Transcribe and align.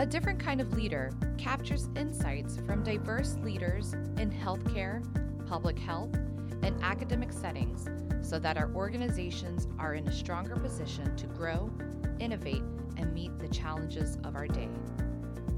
A 0.00 0.06
Different 0.06 0.38
Kind 0.38 0.60
of 0.60 0.72
Leader 0.74 1.10
captures 1.38 1.88
insights 1.96 2.56
from 2.64 2.84
diverse 2.84 3.34
leaders 3.42 3.94
in 4.16 4.30
healthcare, 4.30 5.02
public 5.48 5.76
health, 5.76 6.14
and 6.62 6.80
academic 6.84 7.32
settings 7.32 7.88
so 8.22 8.38
that 8.38 8.56
our 8.56 8.70
organizations 8.76 9.66
are 9.76 9.94
in 9.94 10.06
a 10.06 10.12
stronger 10.12 10.54
position 10.54 11.16
to 11.16 11.26
grow, 11.26 11.68
innovate, 12.20 12.62
and 12.96 13.12
meet 13.12 13.36
the 13.40 13.48
challenges 13.48 14.18
of 14.22 14.36
our 14.36 14.46
day. 14.46 14.68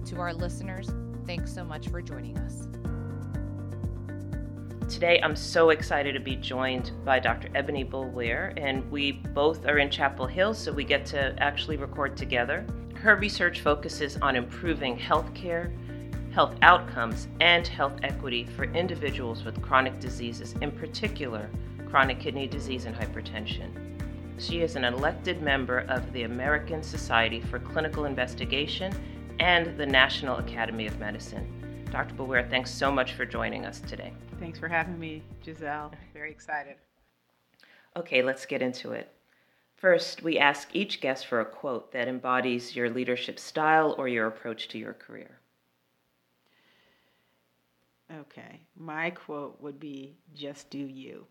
To 0.07 0.17
our 0.17 0.33
listeners, 0.33 0.89
thanks 1.27 1.53
so 1.53 1.63
much 1.63 1.89
for 1.89 2.01
joining 2.01 2.39
us. 2.39 2.67
Today, 4.91 5.21
I'm 5.23 5.37
so 5.37 5.69
excited 5.69 6.15
to 6.15 6.21
be 6.21 6.37
joined 6.37 6.93
by 7.05 7.19
Dr. 7.19 7.51
Ebony 7.55 7.85
Boulware, 7.85 8.55
and 8.59 8.91
we 8.91 9.13
both 9.13 9.67
are 9.67 9.77
in 9.77 9.91
Chapel 9.91 10.27
Hill, 10.27 10.55
so 10.55 10.73
we 10.73 10.85
get 10.85 11.05
to 11.07 11.37
actually 11.39 11.77
record 11.77 12.17
together. 12.17 12.65
Her 13.03 13.17
research 13.17 13.63
focuses 13.63 14.19
on 14.19 14.37
improving 14.37 14.99
healthcare, 14.99 15.73
health 16.35 16.55
outcomes, 16.61 17.29
and 17.41 17.67
health 17.67 17.95
equity 18.03 18.45
for 18.45 18.65
individuals 18.65 19.43
with 19.43 19.63
chronic 19.63 19.99
diseases, 20.01 20.55
in 20.61 20.71
particular, 20.71 21.49
chronic 21.89 22.21
kidney 22.21 22.47
disease 22.47 22.85
and 22.85 22.95
hypertension. 22.95 23.71
She 24.39 24.61
is 24.61 24.77
an 24.77 24.85
elected 24.85 25.41
member 25.41 25.87
of 25.89 26.13
the 26.13 26.25
American 26.25 26.83
Society 26.83 27.41
for 27.41 27.59
Clinical 27.59 28.05
Investigation 28.05 28.95
and 29.39 29.79
the 29.79 29.87
National 29.87 30.37
Academy 30.37 30.87
of 30.87 30.99
Medicine. 30.99 31.87
Dr. 31.91 32.15
Boulware, 32.15 32.51
thanks 32.51 32.71
so 32.71 32.93
much 32.93 33.15
for 33.15 33.25
joining 33.25 33.65
us 33.65 33.81
today. 33.81 34.13
Thanks 34.39 34.59
for 34.59 34.69
having 34.69 35.01
me, 35.01 35.23
Giselle. 35.43 35.91
Very 36.13 36.31
excited. 36.31 36.77
Okay, 37.97 38.23
let's 38.23 38.45
get 38.45 38.61
into 38.61 38.93
it. 38.93 39.11
First, 39.81 40.23
we 40.23 40.39
ask 40.39 40.77
each 40.77 41.01
guest 41.01 41.27
for 41.27 41.41
a 41.41 41.45
quote 41.47 41.91
that 41.93 42.07
embodies 42.07 42.77
your 42.77 42.91
leadership 42.91 43.39
style 43.39 43.95
or 43.97 44.09
your 44.09 44.27
approach 44.27 44.69
to 44.69 44.79
your 44.79 44.93
career. 44.93 45.41
Okay, 48.15 48.61
my 48.77 49.09
quote 49.09 49.59
would 49.63 49.81
be 49.81 50.19
just 50.35 50.69
do 50.69 50.77
you. 50.77 51.27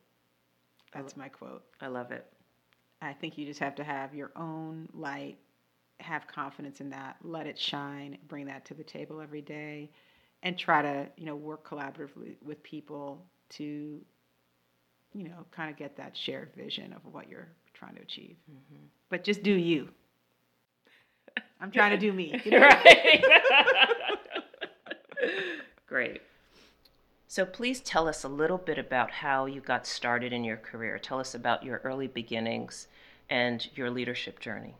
That's 0.91 1.15
my 1.15 1.29
quote. 1.29 1.63
I 1.79 1.87
love 1.87 2.11
it. 2.11 2.25
I 3.03 3.13
think 3.13 3.37
you 3.37 3.45
just 3.45 3.59
have 3.59 3.75
to 3.75 3.83
have 3.83 4.15
your 4.15 4.31
own 4.35 4.89
light, 4.95 5.37
have 5.99 6.25
confidence 6.25 6.81
in 6.81 6.89
that, 6.89 7.17
let 7.21 7.45
it 7.45 7.59
shine, 7.59 8.17
bring 8.27 8.47
that 8.47 8.65
to 8.65 8.73
the 8.73 8.83
table 8.83 9.21
every 9.21 9.41
day 9.41 9.91
and 10.41 10.57
try 10.57 10.81
to 10.81 11.07
you 11.17 11.25
know 11.27 11.35
work 11.35 11.69
collaboratively 11.69 12.37
with 12.41 12.63
people 12.63 13.27
to 13.49 14.01
you 15.13 15.23
know 15.23 15.45
kind 15.51 15.69
of 15.69 15.77
get 15.77 15.95
that 15.97 16.17
shared 16.17 16.51
vision 16.55 16.93
of 16.93 17.05
what 17.13 17.29
you're 17.29 17.49
trying 17.79 17.95
to 17.95 18.01
achieve 18.01 18.35
mm-hmm. 18.51 18.83
but 19.09 19.23
just 19.23 19.41
do 19.41 19.53
you 19.53 19.89
i'm 21.61 21.71
trying 21.71 21.91
to 21.91 21.97
do 21.97 22.11
me 22.11 22.39
you 22.43 22.51
know? 22.51 22.59
right 22.59 23.23
great 25.87 26.21
so 27.27 27.45
please 27.45 27.79
tell 27.79 28.07
us 28.07 28.23
a 28.23 28.27
little 28.27 28.57
bit 28.57 28.77
about 28.77 29.11
how 29.11 29.45
you 29.45 29.61
got 29.61 29.87
started 29.87 30.33
in 30.33 30.43
your 30.43 30.57
career 30.57 30.99
tell 30.99 31.19
us 31.19 31.33
about 31.33 31.63
your 31.63 31.79
early 31.83 32.07
beginnings 32.07 32.87
and 33.29 33.69
your 33.75 33.89
leadership 33.89 34.39
journey 34.39 34.75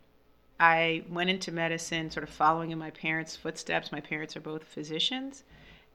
I 0.60 1.04
went 1.10 1.30
into 1.30 1.52
medicine 1.52 2.12
sort 2.12 2.24
of 2.24 2.30
following 2.30 2.72
in 2.72 2.78
my 2.78 2.92
parents' 2.92 3.36
footsteps. 3.36 3.92
My 3.92 4.02
parents 4.02 4.36
are 4.36 4.42
both 4.42 4.66
physicians. 4.66 5.44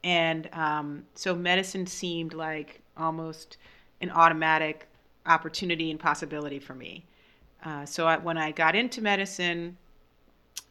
And 0.03 0.49
um, 0.53 1.03
so 1.13 1.35
medicine 1.35 1.85
seemed 1.85 2.33
like 2.33 2.81
almost 2.97 3.57
an 4.01 4.09
automatic 4.11 4.87
opportunity 5.25 5.91
and 5.91 5.99
possibility 5.99 6.59
for 6.59 6.75
me. 6.75 7.05
Uh, 7.63 7.85
so 7.85 8.07
I, 8.07 8.17
when 8.17 8.37
I 8.37 8.51
got 8.51 8.75
into 8.75 9.01
medicine, 9.01 9.77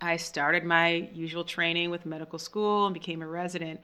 I 0.01 0.17
started 0.17 0.65
my 0.65 1.09
usual 1.13 1.45
training 1.45 1.91
with 1.91 2.07
medical 2.07 2.39
school 2.39 2.87
and 2.87 2.95
became 2.95 3.23
a 3.23 3.27
resident. 3.27 3.81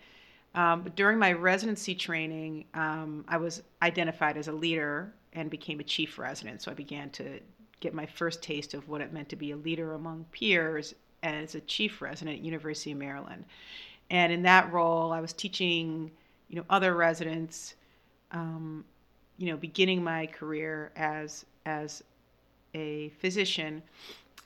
Um, 0.55 0.83
but 0.83 0.97
during 0.97 1.19
my 1.19 1.33
residency 1.33 1.95
training, 1.95 2.67
um, 2.75 3.25
I 3.29 3.37
was 3.37 3.63
identified 3.83 4.37
as 4.37 4.49
a 4.49 4.53
leader 4.53 5.13
and 5.33 5.49
became 5.49 5.81
a 5.81 5.85
chief 5.85 6.19
resident. 6.19 6.63
So 6.63 6.71
I 6.71 6.75
began 6.75 7.11
to 7.11 7.41
get 7.81 7.95
my 7.95 8.07
first 8.07 8.43
taste 8.43 8.75
of 8.75 8.89
what 8.89 9.01
it 9.01 9.13
meant 9.13 9.29
to 9.31 9.37
be 9.37 9.53
a 9.53 9.57
leader 9.57 9.95
among 9.95 10.27
peers 10.33 10.95
as 11.23 11.55
a 11.55 11.61
chief 11.61 12.03
resident 12.03 12.39
at 12.39 12.45
University 12.45 12.93
of 12.93 12.99
Maryland. 12.99 13.45
And 14.11 14.33
in 14.33 14.43
that 14.43 14.73
role, 14.73 15.13
I 15.13 15.21
was 15.21 15.33
teaching, 15.33 16.11
you 16.49 16.57
know, 16.57 16.65
other 16.69 16.95
residents, 16.95 17.75
um, 18.33 18.85
you 19.41 19.47
know, 19.47 19.57
beginning 19.57 20.05
my 20.05 20.27
career 20.27 20.93
as 20.97 21.47
as 21.65 22.05
a 22.75 23.09
physician, 23.21 23.83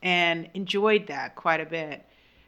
and 0.03 0.49
enjoyed 0.55 1.09
that 1.09 1.34
quite 1.34 1.60
a 1.60 1.66
bit. 1.66 2.06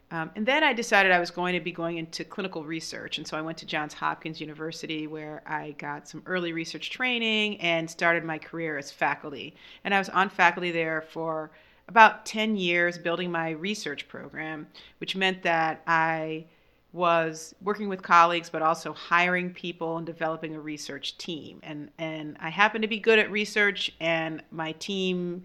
Um, 0.09 0.31
and 0.37 0.45
then 0.45 0.63
I 0.63 0.71
decided 0.71 1.11
I 1.11 1.19
was 1.19 1.29
going 1.29 1.53
to 1.55 1.59
be 1.59 1.73
going 1.73 1.97
into 1.97 2.23
clinical 2.23 2.63
research. 2.63 3.17
And 3.17 3.27
so 3.27 3.35
I 3.35 3.41
went 3.41 3.57
to 3.57 3.65
Johns 3.65 3.93
Hopkins 3.93 4.39
University 4.39 5.05
where 5.05 5.41
I 5.45 5.71
got 5.71 6.07
some 6.07 6.23
early 6.25 6.53
research 6.53 6.89
training 6.89 7.59
and 7.59 7.89
started 7.89 8.23
my 8.23 8.37
career 8.37 8.77
as 8.77 8.89
faculty. 8.89 9.53
And 9.83 9.93
I 9.93 9.99
was 9.99 10.07
on 10.07 10.29
faculty 10.29 10.71
there 10.71 11.01
for 11.01 11.51
about 11.89 12.25
10 12.25 12.55
years 12.55 12.97
building 12.97 13.29
my 13.29 13.49
research 13.49 14.07
program, 14.07 14.67
which 14.99 15.17
meant 15.17 15.43
that 15.43 15.81
I 15.85 16.45
was 16.93 17.53
working 17.61 17.89
with 17.89 18.01
colleagues 18.01 18.49
but 18.49 18.61
also 18.61 18.93
hiring 18.93 19.53
people 19.53 19.97
and 19.97 20.05
developing 20.05 20.55
a 20.55 20.59
research 20.59 21.17
team. 21.17 21.59
And, 21.63 21.91
and 21.97 22.37
I 22.39 22.49
happened 22.49 22.81
to 22.83 22.87
be 22.87 22.99
good 22.99 23.19
at 23.19 23.31
research, 23.31 23.91
and 23.99 24.43
my 24.51 24.71
team 24.73 25.43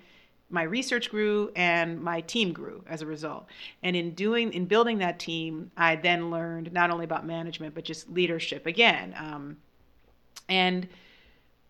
my 0.52 0.64
research 0.64 1.10
grew 1.10 1.50
and 1.56 1.98
my 2.02 2.20
team 2.20 2.52
grew 2.52 2.84
as 2.86 3.00
a 3.00 3.06
result. 3.06 3.46
And 3.82 3.96
in 3.96 4.10
doing 4.14 4.52
in 4.52 4.66
building 4.66 4.98
that 4.98 5.18
team, 5.18 5.70
I 5.76 5.96
then 5.96 6.30
learned 6.30 6.72
not 6.72 6.90
only 6.90 7.04
about 7.04 7.26
management 7.26 7.74
but 7.74 7.84
just 7.84 8.10
leadership 8.10 8.66
again. 8.66 9.14
Um, 9.16 9.56
and 10.48 10.86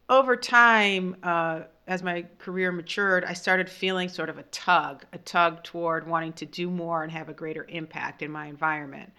over 0.09 0.37
time, 0.37 1.17
uh, 1.23 1.61
as 1.87 2.03
my 2.03 2.27
career 2.39 2.73
matured, 2.73 3.25
I 3.25 3.33
started 3.33 3.71
feeling 3.71 4.09
sort 4.09 4.29
of 4.29 4.39
a 4.39 4.43
tug, 4.45 5.05
a 5.13 5.19
tug 5.19 5.63
toward 5.63 6.07
wanting 6.07 6.33
to 6.35 6.47
do 6.47 6.69
more 6.69 7.03
and 7.03 7.13
have 7.13 7.29
a 7.29 7.33
greater 7.33 7.65
impact 7.69 8.23
in 8.23 8.31
my 8.31 8.47
environment. 8.47 9.13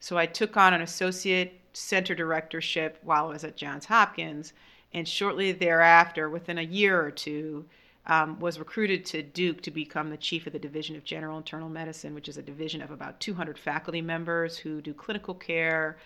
So 0.00 0.16
I 0.18 0.26
took 0.26 0.56
on 0.56 0.74
an 0.74 0.80
associate 0.80 1.60
center 1.72 2.14
directorship 2.14 2.98
while 3.02 3.26
I 3.26 3.32
was 3.32 3.44
at 3.44 3.56
Johns 3.56 3.84
Hopkins, 3.84 4.52
and 4.92 5.06
shortly 5.06 5.52
thereafter, 5.52 6.28
within 6.28 6.58
a 6.58 6.62
year 6.62 7.00
or 7.00 7.10
two, 7.10 7.66
um, 8.06 8.40
was 8.40 8.58
recruited 8.58 9.04
to 9.06 9.22
Duke 9.22 9.62
to 9.62 9.70
become 9.70 10.10
the 10.10 10.16
chief 10.16 10.46
of 10.46 10.52
the 10.52 10.58
Division 10.58 10.96
of 10.96 11.04
General 11.04 11.36
Internal 11.36 11.68
Medicine, 11.68 12.14
which 12.14 12.28
is 12.28 12.38
a 12.38 12.42
division 12.42 12.82
of 12.82 12.90
about 12.90 13.20
200 13.20 13.58
faculty 13.58 14.00
members 14.00 14.56
who 14.56 14.80
do 14.80 14.92
clinical 14.92 15.34
care, 15.34 15.98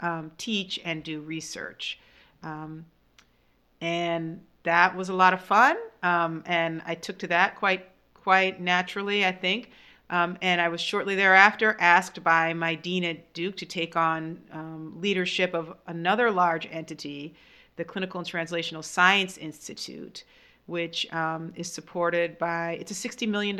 um, 0.00 0.32
teach, 0.38 0.80
and 0.84 1.04
do 1.04 1.20
research. 1.20 2.00
Um, 2.42 2.86
and 3.80 4.40
that 4.64 4.96
was 4.96 5.08
a 5.08 5.14
lot 5.14 5.34
of 5.34 5.42
fun, 5.42 5.76
um, 6.02 6.42
and 6.46 6.82
I 6.86 6.94
took 6.94 7.18
to 7.18 7.26
that 7.28 7.56
quite 7.56 7.88
quite 8.14 8.60
naturally, 8.60 9.26
I 9.26 9.32
think. 9.32 9.70
Um, 10.12 10.36
and 10.42 10.60
I 10.60 10.68
was 10.68 10.82
shortly 10.82 11.14
thereafter 11.14 11.74
asked 11.80 12.22
by 12.22 12.52
my 12.52 12.74
dean 12.74 13.02
at 13.02 13.32
Duke 13.32 13.56
to 13.56 13.66
take 13.66 13.96
on 13.96 14.38
um, 14.52 15.00
leadership 15.00 15.54
of 15.54 15.74
another 15.86 16.30
large 16.30 16.68
entity, 16.70 17.34
the 17.76 17.84
Clinical 17.84 18.20
and 18.20 18.28
Translational 18.28 18.84
Science 18.84 19.38
Institute, 19.38 20.24
which 20.66 21.10
um, 21.14 21.54
is 21.56 21.72
supported 21.72 22.38
by 22.38 22.72
it's 22.78 22.90
a 22.90 23.08
$60 23.08 23.26
million 23.26 23.58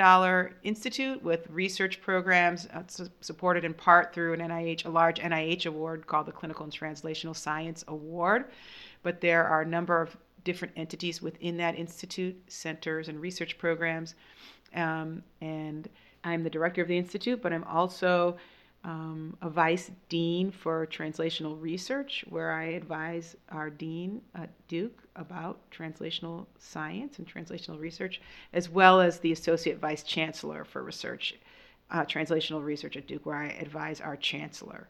institute 0.62 1.22
with 1.22 1.48
research 1.48 2.02
programs 2.02 2.66
uh, 2.74 2.82
su- 2.86 3.08
supported 3.22 3.64
in 3.64 3.72
part 3.72 4.12
through 4.12 4.34
an 4.34 4.40
nih 4.40 4.84
a 4.84 4.90
large 4.90 5.20
nih 5.20 5.64
award 5.64 6.06
called 6.06 6.26
the 6.26 6.32
clinical 6.32 6.64
and 6.64 6.72
translational 6.72 7.34
science 7.34 7.82
award. 7.88 8.44
But 9.02 9.22
there 9.22 9.44
are 9.44 9.62
a 9.62 9.66
number 9.66 10.02
of 10.02 10.14
different 10.44 10.74
entities 10.76 11.22
within 11.22 11.56
that 11.56 11.78
institute 11.78 12.36
centers 12.48 13.08
and 13.08 13.18
research 13.22 13.56
programs 13.56 14.16
um, 14.74 15.22
and 15.40 15.88
i'm 16.24 16.42
the 16.42 16.50
director 16.50 16.82
of 16.82 16.88
the 16.88 16.98
institute 16.98 17.40
but 17.42 17.52
i'm 17.52 17.64
also 17.64 18.36
um, 18.84 19.36
a 19.42 19.48
vice 19.48 19.90
dean 20.08 20.50
for 20.50 20.86
translational 20.86 21.60
research, 21.60 22.24
where 22.28 22.52
I 22.52 22.64
advise 22.64 23.36
our 23.50 23.70
dean 23.70 24.22
at 24.34 24.50
Duke 24.66 25.02
about 25.14 25.58
translational 25.70 26.46
science 26.58 27.18
and 27.18 27.26
translational 27.26 27.78
research, 27.78 28.20
as 28.52 28.68
well 28.68 29.00
as 29.00 29.20
the 29.20 29.32
associate 29.32 29.78
vice 29.78 30.02
chancellor 30.02 30.64
for 30.64 30.82
research, 30.82 31.36
uh, 31.90 32.04
translational 32.04 32.64
research 32.64 32.96
at 32.96 33.06
Duke, 33.06 33.24
where 33.24 33.36
I 33.36 33.48
advise 33.50 34.00
our 34.00 34.16
chancellor. 34.16 34.88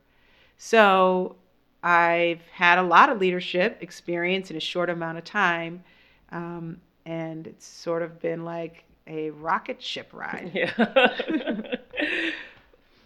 So 0.57 1.37
I've 1.83 2.43
had 2.53 2.79
a 2.79 2.83
lot 2.83 3.11
of 3.11 3.21
leadership 3.21 3.77
experience 3.83 4.51
in 4.51 4.57
a 4.57 4.61
short 4.61 4.89
amount 4.89 5.19
of 5.19 5.25
time, 5.25 5.85
um, 6.31 6.81
and 7.05 7.47
it's 7.47 7.67
sort 7.67 8.01
of 8.01 8.21
been 8.21 8.45
like 8.45 8.85
a 9.07 9.31
rocket 9.31 9.83
ship 9.83 10.11
ride. 10.13 10.51
Yeah. 10.55 10.73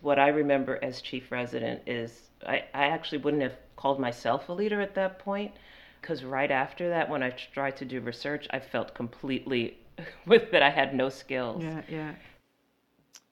what 0.01 0.19
I 0.19 0.29
remember 0.29 0.79
as 0.83 1.01
chief 1.01 1.33
resident 1.33 1.83
is 1.87 2.31
I, 2.47 2.65
I 2.75 2.87
actually 2.87 3.19
wouldn't 3.19 3.43
have 3.43 3.57
called 3.77 3.99
myself 3.99 4.49
a 4.49 4.53
leader 4.53 4.81
at 4.81 4.95
that 4.95 5.19
point 5.19 5.53
because 6.01 6.23
right 6.23 6.51
after 6.51 6.89
that, 6.91 7.09
when 7.09 7.23
I 7.23 7.31
tried 7.31 7.77
to 7.79 7.85
do 7.85 8.01
research, 8.01 8.47
I 8.51 8.61
felt 8.61 8.95
completely 8.95 9.79
with 10.27 10.51
that 10.53 10.63
I 10.63 10.71
had 10.71 10.95
no 10.95 11.09
skills. 11.09 11.63
Yeah, 11.65 11.83
yeah. 11.89 12.15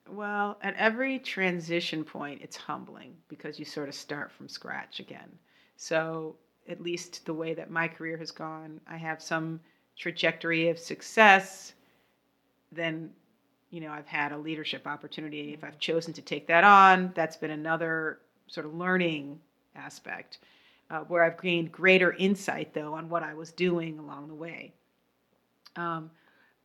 Well, 0.09 0.57
at 0.61 0.75
every 0.75 1.19
transition 1.19 2.03
point, 2.03 2.41
it's 2.41 2.57
humbling 2.57 3.15
because 3.27 3.57
you 3.57 3.65
sort 3.65 3.87
of 3.87 3.95
start 3.95 4.31
from 4.31 4.49
scratch 4.49 4.99
again. 4.99 5.39
So, 5.77 6.35
at 6.67 6.81
least 6.81 7.25
the 7.25 7.33
way 7.33 7.53
that 7.53 7.69
my 7.69 7.87
career 7.87 8.17
has 8.17 8.31
gone, 8.31 8.81
I 8.87 8.97
have 8.97 9.21
some 9.21 9.61
trajectory 9.97 10.69
of 10.69 10.77
success. 10.77 11.74
Then, 12.71 13.11
you 13.69 13.81
know, 13.81 13.91
I've 13.91 14.07
had 14.07 14.31
a 14.31 14.37
leadership 14.37 14.87
opportunity. 14.87 15.53
If 15.53 15.63
I've 15.63 15.79
chosen 15.79 16.13
to 16.13 16.21
take 16.21 16.47
that 16.47 16.63
on, 16.63 17.11
that's 17.15 17.37
been 17.37 17.51
another 17.51 18.19
sort 18.47 18.65
of 18.65 18.75
learning 18.75 19.39
aspect 19.75 20.39
uh, 20.89 20.99
where 21.01 21.23
I've 21.23 21.41
gained 21.41 21.71
greater 21.71 22.13
insight, 22.13 22.73
though, 22.73 22.93
on 22.93 23.09
what 23.09 23.23
I 23.23 23.33
was 23.33 23.51
doing 23.51 23.99
along 23.99 24.27
the 24.27 24.35
way. 24.35 24.73
Um, 25.75 26.11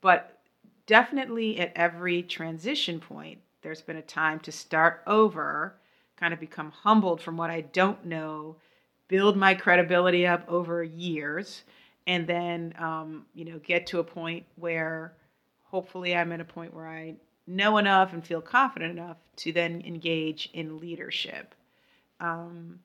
but 0.00 0.38
definitely 0.86 1.58
at 1.58 1.72
every 1.74 2.22
transition 2.22 3.00
point, 3.00 3.38
there's 3.62 3.82
been 3.82 3.96
a 3.96 4.02
time 4.02 4.40
to 4.40 4.52
start 4.52 5.02
over, 5.06 5.74
kind 6.16 6.32
of 6.32 6.40
become 6.40 6.70
humbled 6.70 7.20
from 7.20 7.36
what 7.36 7.50
I 7.50 7.62
don't 7.62 8.04
know, 8.04 8.56
build 9.08 9.36
my 9.36 9.54
credibility 9.54 10.26
up 10.26 10.44
over 10.48 10.82
years, 10.82 11.62
and 12.06 12.26
then, 12.26 12.74
um, 12.78 13.26
you 13.34 13.44
know, 13.44 13.58
get 13.58 13.86
to 13.88 13.98
a 13.98 14.04
point 14.04 14.44
where 14.56 15.14
hopefully 15.70 16.14
I'm 16.14 16.32
at 16.32 16.40
a 16.40 16.44
point 16.44 16.74
where 16.74 16.88
I 16.88 17.14
know 17.46 17.78
enough 17.78 18.12
and 18.12 18.24
feel 18.24 18.40
confident 18.40 18.98
enough 18.98 19.16
to 19.36 19.52
then 19.52 19.82
engage 19.86 20.50
in 20.52 20.78
leadership. 20.78 21.54
Um, 22.20 22.80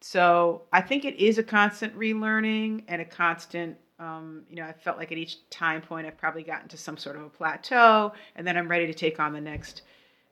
so 0.00 0.62
I 0.72 0.80
think 0.80 1.04
it 1.04 1.16
is 1.16 1.38
a 1.38 1.42
constant 1.42 1.96
relearning 1.98 2.84
and 2.88 3.02
a 3.02 3.04
constant 3.04 3.76
um, 3.98 4.42
you 4.50 4.56
know, 4.56 4.64
I 4.64 4.72
felt 4.72 4.98
like 4.98 5.12
at 5.12 5.18
each 5.18 5.48
time 5.48 5.80
point 5.80 6.08
I've 6.08 6.18
probably 6.18 6.42
gotten 6.42 6.68
to 6.68 6.76
some 6.76 6.96
sort 6.96 7.14
of 7.14 7.22
a 7.22 7.28
plateau, 7.28 8.12
and 8.34 8.44
then 8.44 8.56
I'm 8.56 8.68
ready 8.68 8.86
to 8.86 8.94
take 8.94 9.20
on 9.20 9.32
the 9.32 9.40
next 9.40 9.82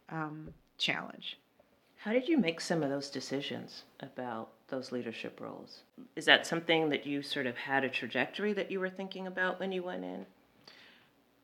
um, 0.08 0.52
challenge. 0.76 1.38
How 1.96 2.12
did 2.12 2.28
you 2.28 2.36
make 2.36 2.60
some 2.60 2.82
of 2.82 2.90
those 2.90 3.10
decisions 3.10 3.84
about 4.00 4.48
those 4.68 4.90
leadership 4.90 5.38
roles? 5.40 5.82
Is 6.16 6.24
that 6.24 6.46
something 6.46 6.88
that 6.88 7.06
you 7.06 7.22
sort 7.22 7.46
of 7.46 7.56
had 7.56 7.84
a 7.84 7.88
trajectory 7.88 8.52
that 8.54 8.72
you 8.72 8.80
were 8.80 8.90
thinking 8.90 9.26
about 9.26 9.60
when 9.60 9.70
you 9.70 9.84
went 9.84 10.04
in? 10.04 10.26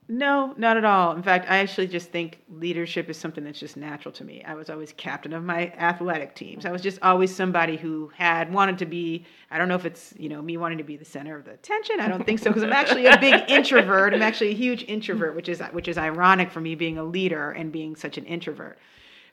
No, 0.08 0.54
not 0.56 0.76
at 0.76 0.84
all. 0.84 1.16
In 1.16 1.22
fact, 1.22 1.50
I 1.50 1.58
actually 1.58 1.88
just 1.88 2.10
think 2.10 2.40
leadership 2.48 3.10
is 3.10 3.16
something 3.16 3.42
that's 3.42 3.58
just 3.58 3.76
natural 3.76 4.12
to 4.12 4.24
me. 4.24 4.42
I 4.44 4.54
was 4.54 4.70
always 4.70 4.92
captain 4.92 5.32
of 5.32 5.42
my 5.42 5.72
athletic 5.72 6.36
teams. 6.36 6.64
I 6.64 6.70
was 6.70 6.80
just 6.80 7.00
always 7.02 7.34
somebody 7.34 7.76
who 7.76 8.12
had 8.14 8.52
wanted 8.52 8.78
to 8.78 8.86
be, 8.86 9.24
I 9.50 9.58
don't 9.58 9.66
know 9.66 9.74
if 9.74 9.84
it's, 9.84 10.14
you 10.16 10.28
know, 10.28 10.40
me 10.40 10.58
wanting 10.58 10.78
to 10.78 10.84
be 10.84 10.96
the 10.96 11.04
center 11.04 11.36
of 11.36 11.44
the 11.44 11.52
attention. 11.52 11.98
I 11.98 12.06
don't 12.06 12.24
think 12.24 12.38
so 12.38 12.50
because 12.50 12.62
I'm 12.62 12.72
actually 12.72 13.06
a 13.06 13.18
big 13.18 13.34
introvert. 13.50 14.14
I'm 14.14 14.22
actually 14.22 14.50
a 14.50 14.54
huge 14.54 14.84
introvert, 14.86 15.34
which 15.34 15.48
is 15.48 15.60
which 15.72 15.88
is 15.88 15.98
ironic 15.98 16.52
for 16.52 16.60
me 16.60 16.76
being 16.76 16.98
a 16.98 17.04
leader 17.04 17.50
and 17.50 17.72
being 17.72 17.96
such 17.96 18.16
an 18.16 18.24
introvert 18.26 18.78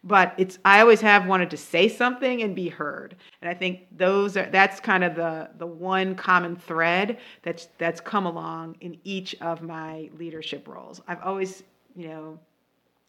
but 0.04 0.34
it's 0.38 0.60
I 0.66 0.82
always 0.82 1.02
have 1.02 1.28
wanted 1.28 1.50
to 1.52 1.58
say 1.58 1.88
something 1.88 2.42
and 2.42 2.56
be 2.56 2.70
heard. 2.70 3.16
And 3.42 3.50
I 3.50 3.54
think 3.54 3.88
those 3.96 4.36
are 4.36 4.50
that's 4.50 4.80
kind 4.80 5.04
of 5.04 5.16
the 5.16 5.50
the 5.58 5.68
one 5.68 6.16
common 6.16 6.56
thread 6.56 7.20
that's 7.42 7.70
that's 7.78 8.02
come 8.02 8.26
along 8.26 8.76
in 8.82 8.98
each 9.04 9.36
of 9.42 9.62
my 9.62 10.10
leadership 10.18 10.68
roles. 10.68 11.02
I've 11.08 11.22
always, 11.22 11.64
you 11.96 12.10
know, 12.10 12.40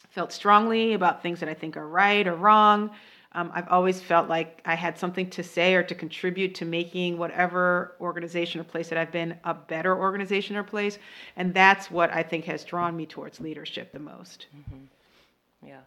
felt 0.09 0.31
strongly 0.31 0.93
about 0.93 1.21
things 1.21 1.39
that 1.41 1.49
I 1.49 1.53
think 1.53 1.75
are 1.75 1.87
right 1.87 2.25
or 2.25 2.35
wrong. 2.35 2.91
Um, 3.33 3.51
I've 3.53 3.67
always 3.67 3.99
felt 4.01 4.29
like 4.29 4.61
I 4.63 4.75
had 4.75 4.97
something 4.97 5.29
to 5.31 5.43
say 5.43 5.75
or 5.75 5.83
to 5.83 5.93
contribute 5.93 6.55
to 6.55 6.63
making 6.63 7.17
whatever 7.17 7.95
organization 7.99 8.61
or 8.61 8.63
place 8.63 8.87
that 8.87 8.97
I've 8.97 9.11
been 9.11 9.37
a 9.43 9.53
better 9.53 9.93
organization 9.93 10.55
or 10.55 10.63
place. 10.63 10.99
And 11.35 11.53
that's 11.53 11.91
what 11.91 12.13
I 12.13 12.23
think 12.23 12.45
has 12.45 12.63
drawn 12.63 12.95
me 12.95 13.05
towards 13.05 13.41
leadership 13.41 13.91
the 13.91 13.99
most. 13.99 14.45
Mm-hmm. 14.55 15.67
Yeah. 15.67 15.81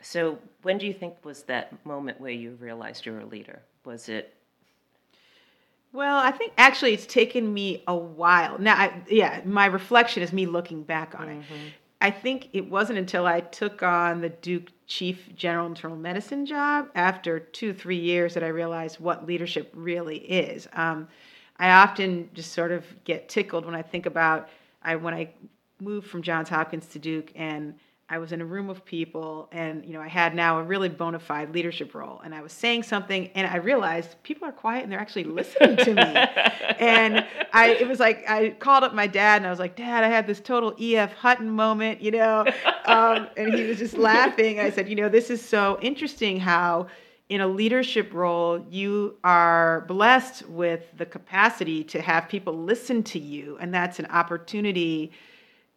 So, 0.00 0.38
when 0.62 0.78
do 0.78 0.86
you 0.86 0.92
think 0.92 1.24
was 1.24 1.42
that 1.44 1.84
moment 1.84 2.20
where 2.20 2.30
you 2.30 2.52
realized 2.60 3.04
you 3.04 3.12
were 3.12 3.20
a 3.20 3.26
leader? 3.26 3.62
Was 3.84 4.08
it? 4.08 4.34
Well, 5.92 6.18
I 6.18 6.30
think 6.30 6.52
actually 6.58 6.92
it's 6.92 7.06
taken 7.06 7.52
me 7.52 7.82
a 7.88 7.96
while. 7.96 8.58
Now, 8.58 8.74
I, 8.74 9.02
yeah, 9.08 9.40
my 9.44 9.66
reflection 9.66 10.22
is 10.22 10.32
me 10.32 10.46
looking 10.46 10.82
back 10.82 11.18
on 11.18 11.26
mm-hmm. 11.26 11.54
it. 11.54 11.72
I 12.00 12.10
think 12.10 12.50
it 12.52 12.70
wasn't 12.70 12.98
until 12.98 13.26
I 13.26 13.40
took 13.40 13.82
on 13.82 14.20
the 14.20 14.28
Duke 14.28 14.70
Chief 14.86 15.34
General 15.34 15.66
Internal 15.66 15.96
Medicine 15.96 16.46
job 16.46 16.88
after 16.94 17.40
two, 17.40 17.72
three 17.72 17.98
years 17.98 18.34
that 18.34 18.44
I 18.44 18.48
realized 18.48 19.00
what 19.00 19.26
leadership 19.26 19.72
really 19.74 20.18
is. 20.18 20.68
Um, 20.74 21.08
I 21.56 21.70
often 21.70 22.30
just 22.34 22.52
sort 22.52 22.70
of 22.70 22.84
get 23.04 23.28
tickled 23.28 23.66
when 23.66 23.74
I 23.74 23.82
think 23.82 24.06
about 24.06 24.48
I 24.82 24.94
when 24.94 25.12
I 25.12 25.30
moved 25.80 26.06
from 26.06 26.22
Johns 26.22 26.48
Hopkins 26.48 26.86
to 26.88 27.00
Duke 27.00 27.32
and 27.34 27.74
I 28.10 28.16
was 28.16 28.32
in 28.32 28.40
a 28.40 28.44
room 28.44 28.70
of 28.70 28.86
people, 28.86 29.50
and 29.52 29.84
you 29.84 29.92
know, 29.92 30.00
I 30.00 30.08
had 30.08 30.34
now 30.34 30.58
a 30.58 30.62
really 30.62 30.88
bona 30.88 31.18
fide 31.18 31.52
leadership 31.52 31.94
role, 31.94 32.22
and 32.24 32.34
I 32.34 32.40
was 32.40 32.52
saying 32.52 32.84
something, 32.84 33.28
and 33.34 33.46
I 33.46 33.56
realized 33.56 34.22
people 34.22 34.48
are 34.48 34.52
quiet 34.52 34.82
and 34.82 34.90
they're 34.90 34.98
actually 34.98 35.24
listening 35.24 35.76
to 35.76 35.94
me. 35.94 36.02
and 36.78 37.26
I, 37.52 37.76
it 37.78 37.86
was 37.86 38.00
like 38.00 38.24
I 38.26 38.50
called 38.50 38.82
up 38.82 38.94
my 38.94 39.06
dad, 39.06 39.36
and 39.36 39.46
I 39.46 39.50
was 39.50 39.58
like, 39.58 39.76
"Dad, 39.76 40.04
I 40.04 40.08
had 40.08 40.26
this 40.26 40.40
total 40.40 40.74
E.F. 40.80 41.12
Hutton 41.12 41.50
moment," 41.50 42.00
you 42.00 42.10
know, 42.10 42.46
um, 42.86 43.28
and 43.36 43.52
he 43.52 43.64
was 43.64 43.76
just 43.76 43.98
laughing. 43.98 44.58
I 44.58 44.70
said, 44.70 44.88
"You 44.88 44.96
know, 44.96 45.10
this 45.10 45.30
is 45.30 45.44
so 45.44 45.78
interesting 45.82 46.40
how." 46.40 46.88
in 47.28 47.42
a 47.42 47.46
leadership 47.46 48.14
role, 48.14 48.64
you 48.70 49.14
are 49.22 49.82
blessed 49.82 50.48
with 50.48 50.84
the 50.96 51.04
capacity 51.04 51.84
to 51.84 52.00
have 52.00 52.26
people 52.26 52.54
listen 52.54 53.02
to 53.02 53.18
you, 53.18 53.58
and 53.60 53.74
that's 53.74 53.98
an 53.98 54.06
opportunity 54.06 55.12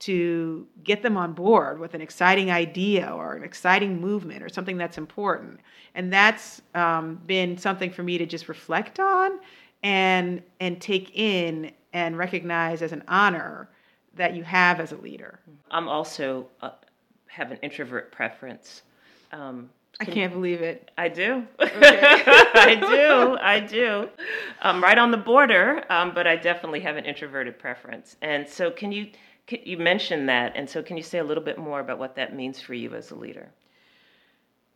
to 0.01 0.65
get 0.83 1.03
them 1.03 1.15
on 1.15 1.33
board 1.33 1.79
with 1.79 1.93
an 1.93 2.01
exciting 2.01 2.49
idea 2.49 3.07
or 3.07 3.35
an 3.35 3.43
exciting 3.43 4.01
movement 4.01 4.41
or 4.41 4.49
something 4.49 4.75
that's 4.75 4.97
important. 4.97 5.59
And 5.93 6.11
that's 6.11 6.61
um, 6.73 7.21
been 7.27 7.57
something 7.57 7.91
for 7.91 8.01
me 8.01 8.17
to 8.17 8.25
just 8.25 8.49
reflect 8.49 8.99
on 8.99 9.39
and 9.83 10.41
and 10.59 10.81
take 10.81 11.11
in 11.15 11.71
and 11.93 12.17
recognize 12.17 12.81
as 12.81 12.91
an 12.91 13.03
honor 13.07 13.69
that 14.15 14.35
you 14.35 14.43
have 14.43 14.79
as 14.79 14.91
a 14.91 14.97
leader. 14.97 15.39
I'm 15.69 15.87
also 15.87 16.47
uh, 16.61 16.71
have 17.27 17.51
an 17.51 17.57
introvert 17.61 18.11
preference. 18.11 18.81
Um, 19.31 19.69
I 19.99 20.05
can't 20.05 20.33
believe 20.33 20.61
it. 20.61 20.89
I 20.97 21.09
do. 21.09 21.45
Okay. 21.59 21.75
I 21.75 22.75
do. 22.75 23.37
I 23.39 23.59
do. 23.59 24.09
I'm 24.61 24.81
right 24.81 24.97
on 24.97 25.11
the 25.11 25.17
border, 25.17 25.83
um, 25.91 26.13
but 26.15 26.25
I 26.25 26.37
definitely 26.37 26.79
have 26.79 26.97
an 26.97 27.05
introverted 27.05 27.59
preference. 27.59 28.15
And 28.21 28.47
so, 28.47 28.71
can 28.71 28.91
you 28.91 29.07
you 29.49 29.77
mentioned 29.77 30.29
that, 30.29 30.53
and 30.55 30.69
so 30.69 30.81
can 30.81 30.97
you 30.97 31.03
say 31.03 31.19
a 31.19 31.23
little 31.23 31.43
bit 31.43 31.57
more 31.57 31.79
about 31.79 31.99
what 31.99 32.15
that 32.15 32.35
means 32.35 32.61
for 32.61 32.73
you 32.73 32.93
as 32.93 33.11
a 33.11 33.15
leader? 33.15 33.51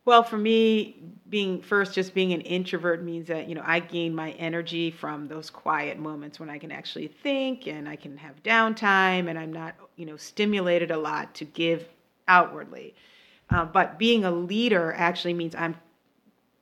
Well, 0.06 0.22
for 0.22 0.38
me, 0.38 1.02
being 1.28 1.60
first, 1.60 1.92
just 1.92 2.14
being 2.14 2.32
an 2.32 2.40
introvert 2.42 3.02
means 3.02 3.26
that, 3.26 3.48
you 3.48 3.56
know, 3.56 3.64
I 3.66 3.80
gain 3.80 4.14
my 4.14 4.30
energy 4.32 4.92
from 4.92 5.26
those 5.26 5.50
quiet 5.50 5.98
moments 5.98 6.38
when 6.38 6.48
I 6.48 6.58
can 6.58 6.70
actually 6.70 7.08
think 7.08 7.66
and 7.66 7.88
I 7.88 7.96
can 7.96 8.16
have 8.16 8.40
downtime 8.44 9.28
and 9.28 9.36
I'm 9.36 9.52
not, 9.52 9.74
you 9.96 10.06
know, 10.06 10.16
stimulated 10.16 10.92
a 10.92 10.96
lot 10.96 11.34
to 11.36 11.44
give 11.44 11.88
outwardly. 12.28 12.94
Uh, 13.50 13.64
but 13.64 13.98
being 13.98 14.24
a 14.24 14.30
leader 14.30 14.94
actually 14.96 15.34
means 15.34 15.56
I'm 15.56 15.74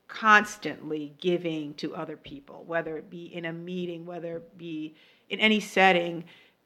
constantly 0.08 1.14
giving 1.20 1.74
to 1.74 1.94
other 1.94 2.16
people, 2.16 2.64
whether 2.66 2.96
it 2.96 3.10
be 3.10 3.26
in 3.26 3.44
a 3.44 3.52
meeting, 3.52 4.06
whether 4.06 4.38
it 4.38 4.56
be 4.56 4.94
in 5.28 5.38
any 5.38 5.60
setting 5.60 6.24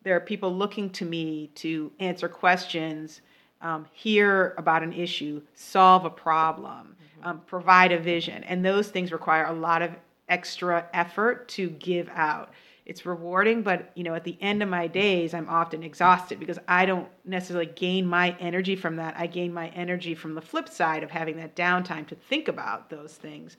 there 0.08 0.16
are 0.16 0.20
people 0.20 0.54
looking 0.54 0.88
to 0.88 1.04
me 1.04 1.50
to 1.54 1.92
answer 2.00 2.30
questions, 2.30 3.20
um, 3.60 3.84
hear 3.92 4.54
about 4.56 4.82
an 4.82 4.94
issue, 4.94 5.42
solve 5.54 6.06
a 6.06 6.10
problem, 6.10 6.96
mm-hmm. 6.96 7.28
um, 7.28 7.40
provide 7.40 7.92
a 7.92 7.98
vision. 7.98 8.42
And 8.44 8.64
those 8.64 8.88
things 8.88 9.12
require 9.12 9.44
a 9.44 9.52
lot 9.52 9.82
of 9.82 9.90
extra 10.26 10.88
effort 10.94 11.46
to 11.48 11.68
give 11.68 12.08
out. 12.14 12.54
It's 12.86 13.04
rewarding, 13.04 13.60
but 13.60 13.92
you 13.96 14.02
know, 14.02 14.14
at 14.14 14.24
the 14.24 14.38
end 14.40 14.62
of 14.62 14.70
my 14.70 14.86
days, 14.86 15.34
I'm 15.34 15.46
often 15.46 15.82
exhausted 15.82 16.40
because 16.40 16.58
I 16.66 16.86
don't 16.86 17.06
necessarily 17.26 17.66
gain 17.66 18.06
my 18.06 18.34
energy 18.40 18.76
from 18.76 18.96
that. 18.96 19.14
I 19.18 19.26
gain 19.26 19.52
my 19.52 19.68
energy 19.68 20.14
from 20.14 20.34
the 20.34 20.40
flip 20.40 20.70
side 20.70 21.02
of 21.02 21.10
having 21.10 21.36
that 21.36 21.54
downtime 21.54 22.06
to 22.06 22.14
think 22.14 22.48
about 22.48 22.88
those 22.88 23.12
things 23.12 23.58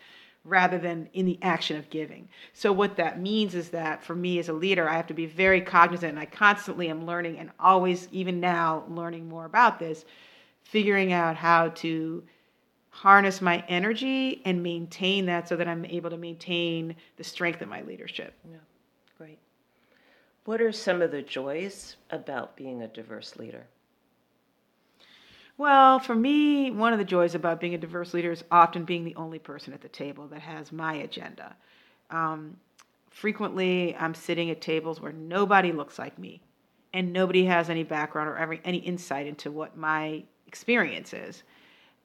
rather 0.49 0.77
than 0.77 1.09
in 1.13 1.25
the 1.25 1.39
action 1.41 1.77
of 1.77 1.89
giving. 1.89 2.27
So, 2.53 2.71
what 2.71 2.97
that 2.97 3.21
means 3.21 3.55
is 3.55 3.69
that 3.69 4.03
for 4.03 4.15
me 4.15 4.39
as 4.39 4.49
a 4.49 4.53
leader, 4.53 4.89
I 4.89 4.95
have 4.95 5.07
to 5.07 5.13
be 5.13 5.25
very 5.25 5.61
cognizant, 5.61 6.11
and 6.11 6.19
I 6.19 6.25
constantly 6.25 6.89
am 6.89 7.05
learning 7.05 7.37
and 7.37 7.51
always, 7.59 8.07
even 8.11 8.39
now, 8.39 8.83
learning 8.89 9.29
more 9.29 9.45
about 9.45 9.79
this, 9.79 10.05
figuring 10.63 11.13
out 11.13 11.35
how 11.35 11.69
to 11.69 12.23
harness 12.89 13.41
my 13.41 13.63
energy 13.67 14.41
and 14.45 14.61
maintain 14.61 15.25
that 15.27 15.47
so 15.47 15.55
that 15.55 15.67
I'm 15.67 15.85
able 15.85 16.09
to 16.09 16.17
maintain 16.17 16.95
the 17.17 17.23
strength 17.23 17.61
of 17.61 17.69
my 17.69 17.81
leadership. 17.83 18.33
Yeah, 18.49 18.57
great. 19.17 19.39
What 20.45 20.61
are 20.61 20.71
some 20.71 21.01
of 21.01 21.11
the 21.11 21.21
joys 21.21 21.95
about 22.09 22.55
being 22.55 22.81
a 22.81 22.87
diverse 22.87 23.37
leader? 23.37 23.67
Well, 25.59 25.99
for 25.99 26.15
me, 26.15 26.71
one 26.71 26.93
of 26.93 26.99
the 26.99 27.05
joys 27.05 27.35
about 27.35 27.59
being 27.59 27.73
a 27.75 27.77
diverse 27.77 28.13
leader 28.13 28.31
is 28.31 28.45
often 28.49 28.85
being 28.85 29.03
the 29.03 29.15
only 29.17 29.39
person 29.39 29.73
at 29.73 29.81
the 29.81 29.89
table 29.89 30.25
that 30.27 30.39
has 30.39 30.71
my 30.71 30.93
agenda. 30.93 31.53
Um, 32.09 32.55
frequently, 33.09 33.93
I'm 33.97 34.15
sitting 34.15 34.49
at 34.51 34.61
tables 34.61 35.01
where 35.01 35.11
nobody 35.11 35.73
looks 35.73 35.99
like 35.99 36.17
me, 36.17 36.39
and 36.93 37.11
nobody 37.11 37.43
has 37.43 37.69
any 37.69 37.83
background 37.83 38.29
or 38.29 38.37
every, 38.37 38.61
any 38.63 38.77
insight 38.77 39.27
into 39.27 39.51
what 39.51 39.75
my 39.75 40.23
experiences. 40.47 41.43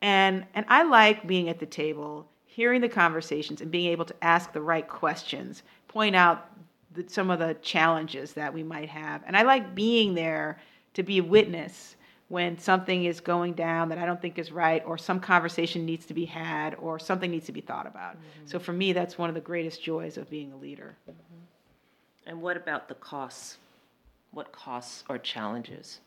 And 0.03 0.47
and 0.55 0.67
I 0.69 0.83
like 0.83 1.25
being 1.25 1.49
at 1.49 1.61
the 1.61 1.67
table, 1.67 2.29
hearing 2.47 2.81
the 2.81 2.89
conversations 2.89 3.61
and 3.61 3.71
being 3.71 3.93
able 3.93 4.05
to 4.07 4.17
ask 4.21 4.53
the 4.53 4.63
right 4.63 4.89
questions, 4.89 5.63
point 5.87 6.17
out 6.17 6.51
the, 6.93 7.05
some 7.07 7.31
of 7.31 7.39
the 7.39 7.55
challenges 7.63 8.33
that 8.33 8.53
we 8.53 8.65
might 8.65 8.89
have. 8.89 9.23
And 9.25 9.37
I 9.37 9.43
like 9.43 9.77
being 9.77 10.15
there 10.15 10.59
to 10.95 11.05
be 11.05 11.19
a 11.19 11.23
witness 11.23 11.95
when 12.29 12.59
something 12.59 13.05
is 13.05 13.21
going 13.21 13.53
down 13.53 13.91
that 13.91 13.99
I 13.99 14.07
don't 14.07 14.21
think 14.21 14.39
is 14.39 14.51
right, 14.51 14.83
or 14.87 14.97
some 14.97 15.21
conversation 15.21 15.85
needs 15.85 16.07
to 16.07 16.15
be 16.15 16.25
had, 16.25 16.75
or 16.77 16.99
something 16.99 17.31
needs 17.31 17.47
to 17.47 17.53
be 17.53 17.61
thought 17.61 17.87
about. 17.87 18.15
Mm-hmm. 18.15 18.47
So 18.47 18.59
for 18.59 18.73
me, 18.73 18.93
that's 18.93 19.19
one 19.19 19.29
of 19.29 19.35
the 19.35 19.41
greatest 19.41 19.83
joys 19.83 20.17
of 20.17 20.31
being 20.31 20.53
a 20.53 20.57
leader. 20.57 20.97
Mm-hmm. 21.09 22.31
And 22.31 22.41
what 22.41 22.57
about 22.57 22.89
the 22.89 22.95
costs? 22.95 23.59
What 24.31 24.53
costs 24.53 25.05
or 25.09 25.19
challenges 25.19 26.01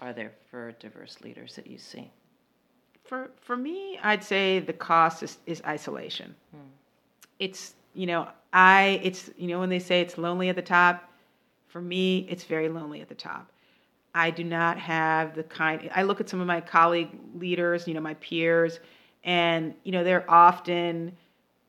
are 0.00 0.12
there 0.12 0.32
for 0.50 0.72
diverse 0.72 1.18
leaders 1.20 1.56
that 1.56 1.66
you 1.66 1.78
see? 1.78 2.10
For 3.04 3.30
for 3.40 3.56
me, 3.56 3.98
I'd 4.02 4.22
say 4.22 4.60
the 4.60 4.72
cost 4.72 5.22
is, 5.22 5.38
is 5.44 5.60
isolation. 5.66 6.34
Hmm. 6.52 6.68
It's 7.38 7.74
you 7.92 8.06
know 8.06 8.28
I 8.52 9.00
it's 9.02 9.28
you 9.36 9.48
know 9.48 9.58
when 9.58 9.68
they 9.68 9.80
say 9.80 10.00
it's 10.00 10.16
lonely 10.16 10.48
at 10.48 10.56
the 10.56 10.62
top. 10.62 11.10
For 11.66 11.80
me, 11.80 12.26
it's 12.30 12.44
very 12.44 12.68
lonely 12.68 13.00
at 13.00 13.08
the 13.08 13.14
top 13.14 13.50
I 14.14 14.30
do 14.30 14.44
not 14.44 14.78
have 14.78 15.34
the 15.34 15.42
kind. 15.44 15.88
I 15.94 16.02
look 16.02 16.20
at 16.20 16.28
some 16.28 16.40
of 16.40 16.46
my 16.46 16.60
colleague 16.60 17.10
leaders, 17.34 17.86
you 17.86 17.94
know, 17.94 18.00
my 18.00 18.14
peers, 18.14 18.80
and 19.24 19.74
you 19.84 19.92
know 19.92 20.02
they're 20.02 20.28
often 20.30 21.16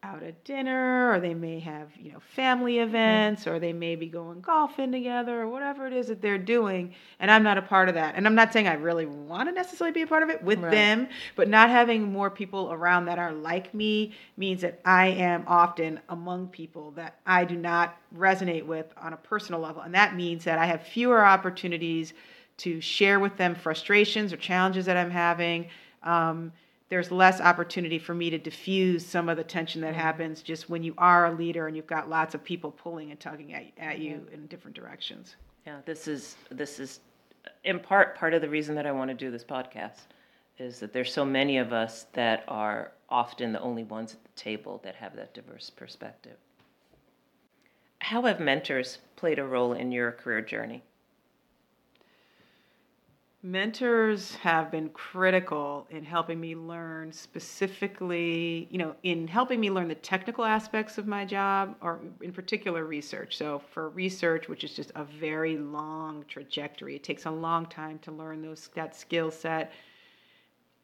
out 0.04 0.24
at 0.24 0.44
dinner, 0.44 1.12
or 1.12 1.20
they 1.20 1.34
may 1.34 1.60
have 1.60 1.90
you 2.00 2.12
know 2.12 2.20
family 2.20 2.80
events, 2.80 3.46
or 3.46 3.60
they 3.60 3.74
may 3.74 3.96
be 3.96 4.08
going 4.08 4.42
golfing 4.42 4.92
together, 4.92 5.42
or 5.42 5.48
whatever 5.48 5.86
it 5.86 5.94
is 5.94 6.08
that 6.08 6.22
they're 6.22 6.38
doing. 6.38 6.94
And 7.20 7.30
I'm 7.30 7.44
not 7.44 7.58
a 7.58 7.62
part 7.62 7.88
of 7.88 7.96
that. 7.96 8.16
And 8.16 8.26
I'm 8.26 8.34
not 8.34 8.52
saying 8.52 8.68
I 8.68 8.74
really 8.74 9.06
want 9.06 9.48
to 9.50 9.54
necessarily 9.54 9.94
be 9.94 10.02
a 10.02 10.08
part 10.08 10.24
of 10.24 10.30
it 10.30 10.44
with 10.44 10.60
right. 10.60 10.72
them, 10.72 11.08
but 11.36 11.48
not 11.48 11.70
having 11.70 12.12
more 12.12 12.30
people 12.30 12.72
around 12.72 13.06
that 13.06 13.20
are 13.20 13.32
like 13.32 13.74
me 13.74 14.14
means 14.38 14.62
that 14.62 14.80
I 14.86 15.08
am 15.08 15.44
often 15.46 16.00
among 16.10 16.48
people 16.48 16.92
that 16.92 17.20
I 17.26 17.46
do 17.46 17.56
not 17.56 17.98
resonate 18.18 18.66
with 18.66 18.88
on 18.98 19.14
a 19.14 19.18
personal 19.18 19.62
level, 19.62 19.84
and 19.84 19.94
that 19.94 20.16
means 20.16 20.44
that 20.46 20.58
I 20.58 20.66
have 20.66 20.82
fewer 20.82 21.24
opportunities 21.24 22.14
to 22.58 22.82
share 22.82 23.20
with 23.20 23.38
them 23.38 23.56
frustrations 23.56 24.34
or 24.34 24.38
challenges 24.38 24.86
that 24.86 24.98
I'm 24.98 25.12
having. 25.12 25.68
Um, 26.04 26.52
there's 26.92 27.10
less 27.10 27.40
opportunity 27.40 27.98
for 27.98 28.14
me 28.14 28.30
to 28.30 28.38
diffuse 28.38 29.06
some 29.06 29.30
of 29.30 29.38
the 29.38 29.46
tension 29.46 29.80
that 29.80 29.94
mm-hmm. 29.94 30.02
happens 30.02 30.42
just 30.42 30.70
when 30.70 30.84
you 30.84 30.94
are 30.98 31.28
a 31.28 31.32
leader 31.32 31.68
and 31.68 31.76
you've 31.78 31.88
got 31.88 32.10
lots 32.10 32.36
of 32.36 32.44
people 32.44 32.70
pulling 32.70 33.12
and 33.12 33.20
tugging 33.20 33.54
at, 33.54 33.68
at 33.78 34.00
you 34.00 34.28
in 34.34 34.46
different 34.48 34.76
directions. 34.76 35.38
Yeah, 35.66 35.78
this 35.86 36.10
is 36.10 36.36
this 36.50 36.82
is 36.82 37.00
in 37.64 37.80
part 37.80 38.18
part 38.18 38.34
of 38.34 38.42
the 38.42 38.50
reason 38.50 38.76
that 38.76 38.86
I 38.86 38.92
want 38.92 39.10
to 39.10 39.14
do 39.14 39.32
this 39.32 39.44
podcast 39.44 40.02
is 40.60 40.82
that 40.82 40.92
there's 40.92 41.14
so 41.14 41.24
many 41.24 41.60
of 41.60 41.72
us 41.72 42.08
that 42.12 42.44
are 42.50 42.92
often 43.08 43.54
the 43.54 43.62
only 43.62 43.86
ones 43.86 44.12
at 44.14 44.24
the 44.26 44.30
table 44.36 44.82
that 44.84 44.96
have 44.96 45.16
that 45.16 45.34
diverse 45.34 45.70
perspective. 45.70 46.36
How 48.00 48.24
have 48.24 48.42
mentors 48.42 48.98
played 49.16 49.40
a 49.40 49.46
role 49.46 49.72
in 49.72 49.94
your 49.94 50.12
career 50.12 50.42
journey? 50.42 50.84
Mentors 53.44 54.36
have 54.36 54.70
been 54.70 54.88
critical 54.90 55.88
in 55.90 56.04
helping 56.04 56.40
me 56.40 56.56
learn 56.56 57.12
specifically 57.12 58.68
you 58.70 58.78
know 58.78 58.96
in 59.02 59.28
helping 59.28 59.60
me 59.60 59.72
learn 59.72 59.88
the 59.88 59.96
technical 59.96 60.46
aspects 60.46 61.00
of 61.00 61.08
my 61.08 61.26
job 61.26 61.76
or 61.82 62.00
in 62.22 62.32
particular 62.32 62.86
research. 62.86 63.36
So 63.36 63.60
for 63.72 63.90
research 63.90 64.48
which 64.48 64.64
is 64.64 64.76
just 64.76 64.92
a 64.96 65.04
very 65.04 65.58
long 65.58 66.24
trajectory 66.28 66.96
it 66.96 67.04
takes 67.04 67.26
a 67.26 67.32
long 67.32 67.66
time 67.66 67.98
to 68.00 68.12
learn 68.12 68.44
those 68.44 68.70
that 68.76 68.96
skill 68.96 69.32
set 69.32 69.72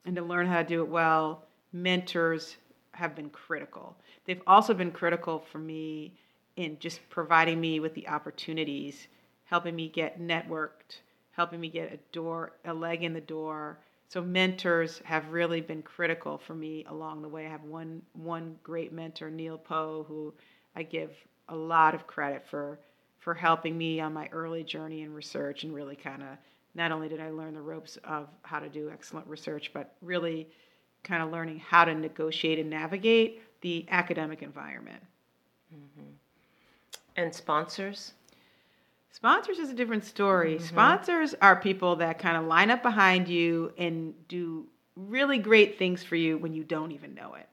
and 0.05 0.15
to 0.15 0.23
learn 0.23 0.47
how 0.47 0.63
to 0.63 0.67
do 0.67 0.81
it 0.81 0.89
well 0.89 1.43
mentors 1.73 2.57
have 2.91 3.15
been 3.15 3.29
critical. 3.29 3.95
They've 4.25 4.41
also 4.47 4.73
been 4.73 4.91
critical 4.91 5.37
for 5.51 5.59
me 5.59 6.13
in 6.55 6.79
just 6.79 7.07
providing 7.09 7.61
me 7.61 7.79
with 7.79 7.93
the 7.93 8.07
opportunities 8.07 9.07
helping 9.45 9.75
me 9.75 9.89
get 9.89 10.19
networked 10.19 11.01
helping 11.37 11.61
me 11.61 11.69
get 11.69 11.93
a 11.93 11.97
door, 12.11 12.53
a 12.65 12.73
leg 12.73 13.03
in 13.03 13.13
the 13.13 13.21
door. 13.21 13.77
So 14.09 14.21
mentors 14.21 15.01
have 15.05 15.29
really 15.29 15.61
been 15.61 15.83
critical 15.83 16.37
for 16.37 16.55
me 16.55 16.85
along 16.89 17.21
the 17.21 17.29
way. 17.29 17.45
I 17.45 17.49
have 17.49 17.63
one 17.63 18.01
one 18.13 18.57
great 18.63 18.91
mentor, 18.91 19.29
Neil 19.29 19.57
Powe, 19.57 20.05
who 20.07 20.33
I 20.75 20.83
give 20.83 21.11
a 21.49 21.55
lot 21.55 21.93
of 21.93 22.07
credit 22.07 22.45
for 22.49 22.79
for 23.19 23.33
helping 23.33 23.77
me 23.77 23.99
on 23.99 24.13
my 24.13 24.27
early 24.31 24.63
journey 24.63 25.03
in 25.03 25.13
research 25.13 25.63
and 25.63 25.73
really 25.73 25.95
kind 25.95 26.23
of 26.23 26.29
not 26.75 26.91
only 26.91 27.09
did 27.09 27.19
I 27.19 27.29
learn 27.29 27.53
the 27.53 27.61
ropes 27.61 27.97
of 28.03 28.27
how 28.43 28.59
to 28.59 28.69
do 28.69 28.89
excellent 28.89 29.27
research, 29.27 29.71
but 29.73 29.95
really 30.01 30.47
kind 31.03 31.21
of 31.21 31.31
learning 31.31 31.59
how 31.59 31.85
to 31.85 31.93
negotiate 31.93 32.59
and 32.59 32.69
navigate 32.69 33.41
the 33.61 33.85
academic 33.89 34.41
environment. 34.41 35.01
Mm-hmm. 35.73 36.11
And 37.15 37.33
sponsors? 37.33 38.13
Sponsors 39.17 39.57
is 39.57 39.71
a 39.71 39.73
different 39.73 40.05
story. 40.05 40.57
Mm-hmm. 40.57 40.65
Sponsors 40.65 41.33
are 41.41 41.55
people 41.55 41.95
that 41.95 42.19
kind 42.19 42.37
of 42.37 42.45
line 42.45 42.69
up 42.69 42.83
behind 42.83 43.27
you 43.27 43.73
and 43.75 44.13
do 44.27 44.67
really 44.95 45.39
great 45.39 45.79
things 45.79 46.03
for 46.03 46.15
you 46.15 46.37
when 46.37 46.53
you 46.53 46.63
don't 46.63 46.91
even 46.91 47.15
know 47.15 47.33
it. 47.33 47.49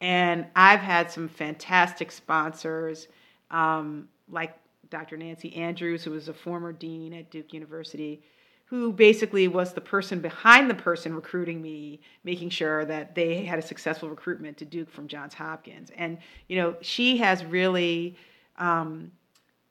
And 0.00 0.46
I've 0.56 0.80
had 0.80 1.10
some 1.10 1.28
fantastic 1.28 2.10
sponsors, 2.10 3.08
um, 3.50 4.08
like 4.30 4.56
Dr. 4.88 5.18
Nancy 5.18 5.54
Andrews, 5.56 6.04
who 6.04 6.12
was 6.12 6.28
a 6.28 6.32
former 6.32 6.72
dean 6.72 7.12
at 7.12 7.30
Duke 7.30 7.52
University, 7.52 8.22
who 8.64 8.90
basically 8.90 9.46
was 9.46 9.74
the 9.74 9.82
person 9.82 10.20
behind 10.20 10.70
the 10.70 10.74
person 10.74 11.14
recruiting 11.14 11.60
me, 11.60 12.00
making 12.24 12.48
sure 12.48 12.86
that 12.86 13.14
they 13.14 13.44
had 13.44 13.58
a 13.58 13.62
successful 13.62 14.08
recruitment 14.08 14.56
to 14.56 14.64
Duke 14.64 14.90
from 14.90 15.06
Johns 15.06 15.34
Hopkins. 15.34 15.90
And, 15.98 16.16
you 16.48 16.56
know, 16.56 16.76
she 16.80 17.18
has 17.18 17.44
really, 17.44 18.16
um, 18.56 19.12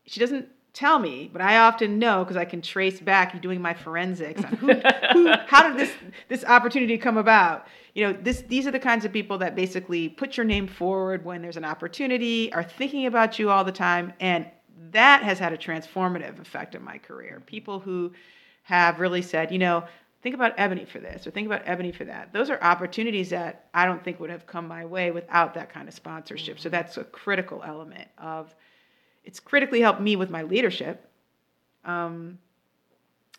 she 0.05 0.19
doesn't 0.19 0.47
tell 0.73 0.97
me, 0.97 1.29
but 1.31 1.41
I 1.41 1.59
often 1.59 1.99
know 1.99 2.23
because 2.23 2.37
I 2.37 2.45
can 2.45 2.61
trace 2.61 2.99
back 2.99 3.33
you 3.33 3.39
doing 3.39 3.61
my 3.61 3.73
forensics 3.73 4.43
on 4.43 4.53
who, 4.53 4.67
who, 5.13 5.31
how 5.47 5.67
did 5.67 5.77
this 5.77 5.93
this 6.29 6.43
opportunity 6.43 6.97
come 6.97 7.17
about. 7.17 7.67
You 7.93 8.07
know, 8.07 8.13
this 8.13 8.41
these 8.41 8.65
are 8.67 8.71
the 8.71 8.79
kinds 8.79 9.05
of 9.05 9.13
people 9.13 9.37
that 9.37 9.55
basically 9.55 10.09
put 10.09 10.35
your 10.35 10.45
name 10.45 10.67
forward 10.67 11.23
when 11.23 11.41
there's 11.41 11.57
an 11.57 11.65
opportunity, 11.65 12.51
are 12.53 12.63
thinking 12.63 13.05
about 13.05 13.37
you 13.37 13.51
all 13.51 13.63
the 13.63 13.71
time, 13.71 14.13
and 14.19 14.47
that 14.91 15.23
has 15.23 15.39
had 15.39 15.53
a 15.53 15.57
transformative 15.57 16.39
effect 16.39 16.75
in 16.75 16.83
my 16.83 16.97
career. 16.97 17.41
People 17.45 17.79
who 17.79 18.11
have 18.63 18.99
really 18.99 19.21
said, 19.21 19.51
you 19.51 19.59
know, 19.59 19.83
think 20.21 20.33
about 20.33 20.53
Ebony 20.57 20.85
for 20.85 20.99
this 20.99 21.27
or 21.27 21.31
think 21.31 21.45
about 21.45 21.61
Ebony 21.65 21.91
for 21.91 22.05
that. 22.05 22.31
Those 22.33 22.49
are 22.49 22.61
opportunities 22.63 23.29
that 23.29 23.67
I 23.73 23.85
don't 23.85 24.03
think 24.03 24.19
would 24.19 24.29
have 24.29 24.47
come 24.47 24.67
my 24.67 24.85
way 24.85 25.11
without 25.11 25.53
that 25.55 25.71
kind 25.71 25.87
of 25.87 25.93
sponsorship. 25.93 26.59
So 26.59 26.69
that's 26.69 26.97
a 26.97 27.03
critical 27.03 27.61
element 27.63 28.07
of 28.17 28.55
it's 29.23 29.39
critically 29.39 29.81
helped 29.81 30.01
me 30.01 30.15
with 30.15 30.29
my 30.29 30.43
leadership. 30.43 31.09
Um, 31.85 32.37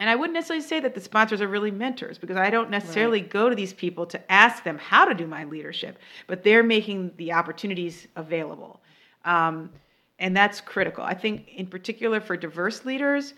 and 0.00 0.10
I 0.10 0.16
wouldn't 0.16 0.34
necessarily 0.34 0.64
say 0.64 0.80
that 0.80 0.94
the 0.94 1.00
sponsors 1.00 1.40
are 1.40 1.46
really 1.46 1.70
mentors 1.70 2.18
because 2.18 2.36
I 2.36 2.50
don't 2.50 2.68
necessarily 2.68 3.20
right. 3.20 3.30
go 3.30 3.48
to 3.48 3.54
these 3.54 3.72
people 3.72 4.06
to 4.06 4.32
ask 4.32 4.64
them 4.64 4.76
how 4.76 5.04
to 5.04 5.14
do 5.14 5.26
my 5.26 5.44
leadership, 5.44 5.98
but 6.26 6.42
they're 6.42 6.64
making 6.64 7.12
the 7.16 7.32
opportunities 7.32 8.08
available. 8.16 8.80
Um, 9.24 9.70
and 10.18 10.36
that's 10.36 10.60
critical. 10.60 11.04
I 11.04 11.14
think, 11.14 11.48
in 11.48 11.66
particular, 11.66 12.20
for 12.20 12.36
diverse 12.36 12.84
leaders, 12.84 13.34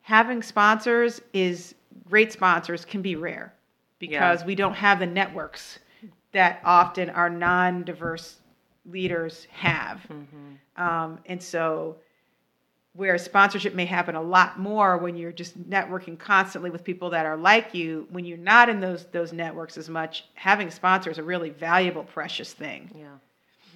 having 0.00 0.42
sponsors 0.42 1.20
is 1.34 1.74
great 2.08 2.32
sponsors 2.32 2.84
can 2.84 3.02
be 3.02 3.16
rare 3.16 3.52
because 3.98 4.40
yeah. 4.40 4.46
we 4.46 4.54
don't 4.54 4.74
have 4.74 4.98
the 4.98 5.06
networks 5.06 5.78
that 6.32 6.60
often 6.64 7.10
our 7.10 7.28
non 7.28 7.84
diverse 7.84 8.39
leaders 8.84 9.46
have. 9.50 10.00
Mm-hmm. 10.08 10.82
Um, 10.82 11.18
and 11.26 11.42
so, 11.42 11.96
where 12.94 13.16
sponsorship 13.18 13.74
may 13.74 13.84
happen 13.84 14.16
a 14.16 14.22
lot 14.22 14.58
more 14.58 14.98
when 14.98 15.16
you're 15.16 15.32
just 15.32 15.58
networking 15.70 16.18
constantly 16.18 16.70
with 16.70 16.82
people 16.82 17.10
that 17.10 17.24
are 17.24 17.36
like 17.36 17.72
you, 17.72 18.08
when 18.10 18.24
you're 18.24 18.36
not 18.36 18.68
in 18.68 18.80
those 18.80 19.06
those 19.12 19.32
networks 19.32 19.76
as 19.78 19.88
much, 19.88 20.24
having 20.34 20.70
sponsors 20.70 21.12
is 21.12 21.18
a 21.18 21.22
really 21.22 21.50
valuable, 21.50 22.02
precious 22.02 22.52
thing. 22.52 22.90
Yeah, 22.94 23.06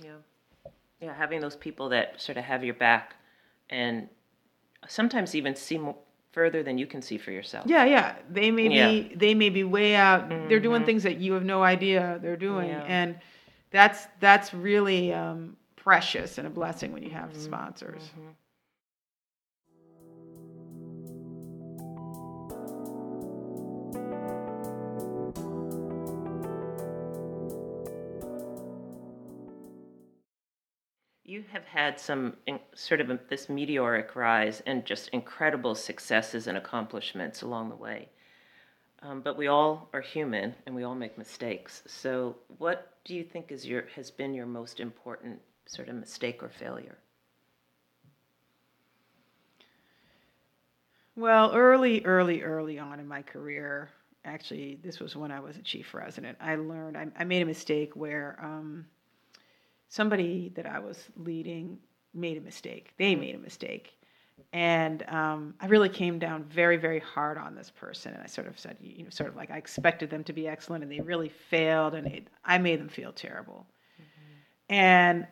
yeah, 0.02 0.70
yeah. 1.00 1.14
Having 1.14 1.40
those 1.40 1.56
people 1.56 1.90
that 1.90 2.20
sort 2.20 2.38
of 2.38 2.44
have 2.44 2.64
your 2.64 2.75
back, 2.75 3.14
and 3.70 4.08
sometimes 4.88 5.34
even 5.34 5.54
see 5.54 5.78
more, 5.78 5.96
further 6.34 6.64
than 6.64 6.76
you 6.76 6.87
can 6.87 7.00
see 7.00 7.16
for 7.16 7.30
yourself. 7.30 7.64
Yeah, 7.68 7.84
yeah. 7.84 8.16
They 8.28 8.50
may 8.50 8.68
yeah. 8.68 8.90
be 8.90 9.14
they 9.14 9.34
may 9.34 9.50
be 9.50 9.62
way 9.62 9.94
out. 9.94 10.28
Mm-hmm. 10.28 10.49
They're 10.49 10.61
doing 10.61 10.78
mm-hmm. 10.78 10.87
things 10.87 11.04
that 11.04 11.18
you 11.18 11.32
have 11.34 11.44
no 11.44 11.62
idea 11.62 12.18
they're 12.20 12.37
doing, 12.37 12.70
yeah. 12.70 12.82
and 12.82 13.16
that's 13.75 14.07
that's 14.21 14.54
really 14.54 15.12
um, 15.12 15.57
precious 15.75 16.38
and 16.38 16.47
a 16.47 16.50
blessing 16.50 16.93
when 16.93 17.02
you 17.02 17.11
have 17.11 17.31
mm-hmm. 17.31 17.40
sponsors. 17.40 18.02
Mm-hmm. 18.02 18.28
You 31.25 31.45
have 31.50 31.64
had 31.64 31.99
some 31.99 32.37
in, 32.47 32.61
sort 32.76 33.00
of 33.00 33.11
a, 33.11 33.19
this 33.28 33.49
meteoric 33.49 34.14
rise 34.14 34.62
and 34.66 34.85
just 34.85 35.09
incredible 35.09 35.75
successes 35.75 36.47
and 36.47 36.57
accomplishments 36.57 37.43
along 37.43 37.71
the 37.71 37.76
way. 37.76 38.09
Um, 39.04 39.20
but 39.20 39.37
we 39.37 39.49
all 39.49 39.90
are 39.92 40.00
human 40.00 40.54
and 40.64 40.75
we 40.75 40.82
all 40.82 40.94
make 40.94 41.18
mistakes. 41.18 41.82
So, 41.87 42.37
what 42.56 42.96
do 43.04 43.14
you 43.14 43.23
think 43.23 43.52
is 43.52 43.66
your 43.66 43.82
has 43.94 44.11
been 44.11 44.32
your 44.32 44.46
most 44.46 44.80
important 44.80 45.40
sort 45.66 45.88
of 45.88 45.96
mistake 45.96 46.42
or 46.42 46.49
failure? 46.49 46.96
Well, 51.16 51.54
early, 51.54 52.02
early, 52.04 52.42
early 52.42 52.78
on 52.78 52.99
in 52.99 53.06
my 53.06 53.23
career, 53.23 53.90
actually, 54.25 54.80
this 54.82 54.99
was 55.00 55.14
when 55.14 55.30
I 55.30 55.38
was 55.38 55.56
a 55.58 55.62
chief 55.62 55.92
resident. 55.92 56.38
I 56.40 56.56
learned 56.56 56.96
I, 56.96 57.06
I 57.16 57.25
made 57.25 57.42
a 57.42 57.46
mistake 57.46 57.94
where 57.94 58.38
um, 58.42 58.87
somebody 59.90 60.50
that 60.56 60.66
I 60.66 60.78
was 60.78 60.99
leading 61.16 61.78
made 62.14 62.38
a 62.38 62.40
mistake. 62.40 62.94
They 62.96 63.14
made 63.14 63.34
a 63.34 63.38
mistake, 63.38 63.92
and 64.53 65.03
um, 65.09 65.55
I 65.61 65.67
really 65.67 65.88
came 65.88 66.19
down 66.19 66.45
very, 66.45 66.76
very 66.76 67.00
hard 67.00 67.38
on 67.38 67.55
this 67.55 67.71
person. 67.71 68.14
And 68.14 68.23
I 68.23 68.26
sort 68.26 68.47
of 68.47 68.59
said, 68.59 68.76
you 68.81 69.05
know, 69.05 69.11
sort 69.11 69.29
of 69.29 69.37
like 69.37 69.50
I 69.50 69.57
expected 69.57 70.11
them 70.11 70.25
to 70.25 70.33
be 70.33 70.47
excellent, 70.47 70.85
and 70.85 70.93
they 70.93 71.00
really 71.00 71.29
failed, 71.29 71.95
and 71.95 72.07
it, 72.07 72.29
I 72.45 72.59
made 72.59 72.81
them 72.81 72.88
feel 72.88 73.12
terrible. 73.12 73.67
Mm-hmm. 74.00 74.75
And 74.75 75.26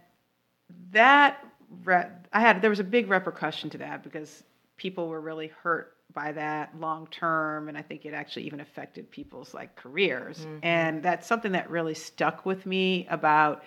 that 0.90 1.44
re- 1.84 2.08
I 2.32 2.40
had 2.40 2.62
there 2.62 2.70
was 2.70 2.80
a 2.80 2.84
big 2.84 3.08
repercussion 3.08 3.70
to 3.70 3.78
that 3.78 4.02
because 4.02 4.42
people 4.76 5.08
were 5.08 5.20
really 5.20 5.52
hurt 5.62 5.96
by 6.14 6.32
that 6.32 6.78
long 6.78 7.06
term 7.06 7.68
and 7.68 7.78
i 7.78 7.80
think 7.82 8.04
it 8.04 8.12
actually 8.12 8.42
even 8.42 8.60
affected 8.60 9.10
people's 9.10 9.54
like 9.54 9.74
careers 9.76 10.40
mm-hmm. 10.40 10.58
and 10.62 11.02
that's 11.02 11.26
something 11.26 11.52
that 11.52 11.70
really 11.70 11.94
stuck 11.94 12.44
with 12.44 12.66
me 12.66 13.06
about 13.08 13.62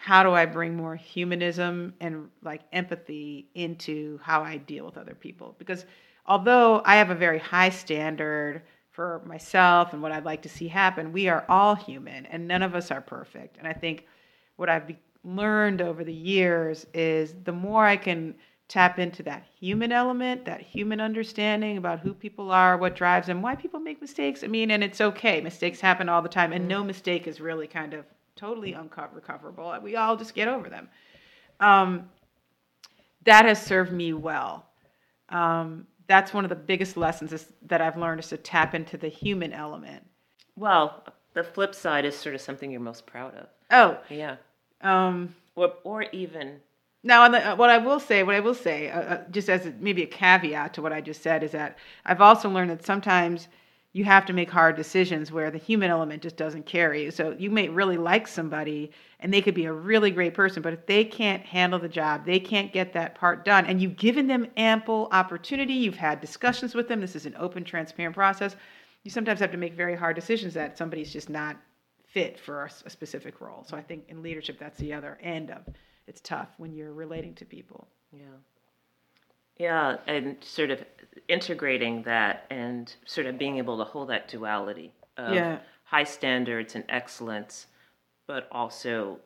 how 0.00 0.22
do 0.22 0.30
I 0.30 0.46
bring 0.46 0.76
more 0.76 0.94
humanism 0.94 1.92
and 2.00 2.28
like 2.40 2.62
empathy 2.72 3.48
into 3.56 4.20
how 4.22 4.42
I 4.42 4.56
deal 4.56 4.86
with 4.86 4.96
other 4.96 5.16
people? 5.16 5.56
Because 5.58 5.84
although 6.24 6.80
I 6.84 6.96
have 6.96 7.10
a 7.10 7.16
very 7.16 7.40
high 7.40 7.70
standard 7.70 8.62
for 8.92 9.20
myself 9.26 9.92
and 9.92 10.00
what 10.00 10.12
I'd 10.12 10.24
like 10.24 10.42
to 10.42 10.48
see 10.48 10.68
happen, 10.68 11.12
we 11.12 11.28
are 11.28 11.44
all 11.48 11.74
human 11.74 12.26
and 12.26 12.46
none 12.46 12.62
of 12.62 12.76
us 12.76 12.92
are 12.92 13.00
perfect. 13.00 13.56
And 13.58 13.66
I 13.66 13.72
think 13.72 14.06
what 14.54 14.68
I've 14.68 14.86
be- 14.86 15.00
learned 15.24 15.82
over 15.82 16.04
the 16.04 16.14
years 16.14 16.86
is 16.94 17.34
the 17.42 17.52
more 17.52 17.84
I 17.84 17.96
can 17.96 18.36
tap 18.68 19.00
into 19.00 19.24
that 19.24 19.46
human 19.58 19.90
element, 19.90 20.44
that 20.44 20.60
human 20.60 21.00
understanding 21.00 21.76
about 21.76 21.98
who 21.98 22.14
people 22.14 22.52
are, 22.52 22.76
what 22.76 22.94
drives 22.94 23.26
them, 23.26 23.42
why 23.42 23.56
people 23.56 23.80
make 23.80 24.00
mistakes. 24.00 24.44
I 24.44 24.46
mean, 24.46 24.70
and 24.70 24.84
it's 24.84 25.00
okay. 25.00 25.40
Mistakes 25.40 25.80
happen 25.80 26.08
all 26.08 26.22
the 26.22 26.28
time, 26.28 26.52
and 26.52 26.62
mm-hmm. 26.62 26.68
no 26.68 26.84
mistake 26.84 27.26
is 27.26 27.40
really 27.40 27.66
kind 27.66 27.94
of 27.94 28.04
totally 28.38 28.72
unrecoverable. 28.72 29.78
We 29.82 29.96
all 29.96 30.16
just 30.16 30.34
get 30.34 30.48
over 30.48 30.68
them. 30.68 30.88
Um, 31.60 32.08
that 33.24 33.44
has 33.44 33.60
served 33.60 33.92
me 33.92 34.12
well. 34.14 34.64
Um, 35.28 35.86
that's 36.06 36.32
one 36.32 36.44
of 36.44 36.48
the 36.48 36.56
biggest 36.56 36.96
lessons 36.96 37.32
is, 37.32 37.52
that 37.66 37.82
I've 37.82 37.98
learned 37.98 38.20
is 38.20 38.28
to 38.28 38.38
tap 38.38 38.74
into 38.74 38.96
the 38.96 39.08
human 39.08 39.52
element. 39.52 40.02
Well, 40.56 41.04
the 41.34 41.44
flip 41.44 41.74
side 41.74 42.04
is 42.04 42.16
sort 42.16 42.34
of 42.34 42.40
something 42.40 42.70
you're 42.70 42.80
most 42.80 43.06
proud 43.06 43.34
of. 43.34 43.46
Oh, 43.70 43.98
yeah. 44.08 44.36
Um, 44.80 45.34
or, 45.54 45.74
or 45.84 46.02
even 46.12 46.60
now, 47.02 47.28
the, 47.28 47.50
uh, 47.50 47.56
what 47.56 47.70
I 47.70 47.78
will 47.78 48.00
say, 48.00 48.22
what 48.22 48.34
I 48.34 48.40
will 48.40 48.54
say, 48.54 48.90
uh, 48.90 49.00
uh, 49.00 49.24
just 49.30 49.48
as 49.48 49.66
a, 49.66 49.74
maybe 49.78 50.02
a 50.02 50.06
caveat 50.06 50.74
to 50.74 50.82
what 50.82 50.92
I 50.92 51.00
just 51.00 51.22
said, 51.22 51.42
is 51.42 51.52
that 51.52 51.78
I've 52.04 52.20
also 52.20 52.48
learned 52.48 52.70
that 52.70 52.84
sometimes 52.84 53.48
you 53.92 54.04
have 54.04 54.26
to 54.26 54.32
make 54.32 54.50
hard 54.50 54.76
decisions 54.76 55.32
where 55.32 55.50
the 55.50 55.58
human 55.58 55.90
element 55.90 56.22
just 56.22 56.36
doesn't 56.36 56.66
carry. 56.66 57.10
So 57.10 57.34
you 57.38 57.50
may 57.50 57.68
really 57.68 57.96
like 57.96 58.28
somebody 58.28 58.90
and 59.20 59.32
they 59.32 59.40
could 59.40 59.54
be 59.54 59.64
a 59.64 59.72
really 59.72 60.10
great 60.10 60.34
person, 60.34 60.62
but 60.62 60.72
if 60.72 60.86
they 60.86 61.04
can't 61.04 61.44
handle 61.44 61.78
the 61.78 61.88
job, 61.88 62.24
they 62.26 62.38
can't 62.38 62.72
get 62.72 62.92
that 62.92 63.14
part 63.14 63.44
done, 63.44 63.66
and 63.66 63.80
you've 63.80 63.96
given 63.96 64.26
them 64.26 64.46
ample 64.56 65.08
opportunity, 65.10 65.72
you've 65.72 65.96
had 65.96 66.20
discussions 66.20 66.74
with 66.74 66.86
them, 66.86 67.00
this 67.00 67.16
is 67.16 67.26
an 67.26 67.34
open, 67.38 67.64
transparent 67.64 68.14
process, 68.14 68.54
you 69.02 69.10
sometimes 69.10 69.40
have 69.40 69.50
to 69.50 69.56
make 69.56 69.74
very 69.74 69.96
hard 69.96 70.14
decisions 70.14 70.54
that 70.54 70.78
somebody's 70.78 71.12
just 71.12 71.30
not 71.30 71.56
fit 72.06 72.38
for 72.38 72.64
a, 72.64 72.90
specific 72.90 73.40
role. 73.40 73.64
So 73.68 73.76
I 73.76 73.82
think 73.82 74.04
in 74.08 74.22
leadership, 74.22 74.58
that's 74.58 74.78
the 74.78 74.92
other 74.92 75.18
end 75.22 75.50
of 75.50 75.66
it's 76.06 76.20
tough 76.20 76.48
when 76.58 76.72
you're 76.72 76.92
relating 76.92 77.34
to 77.34 77.44
people. 77.44 77.88
Yeah. 78.12 78.22
Yeah, 79.58 79.96
and 80.06 80.36
sort 80.40 80.70
of 80.70 80.84
integrating 81.28 82.02
that 82.02 82.46
and 82.50 82.94
sort 83.04 83.26
of 83.26 83.38
being 83.38 83.58
able 83.58 83.78
to 83.78 83.84
hold 83.84 84.08
that 84.10 84.28
duality 84.28 84.92
of 85.16 85.34
yeah. 85.34 85.58
high 85.84 86.04
standards 86.04 86.74
and 86.74 86.84
excellence, 86.88 87.66
but 88.26 88.48
also 88.52 89.18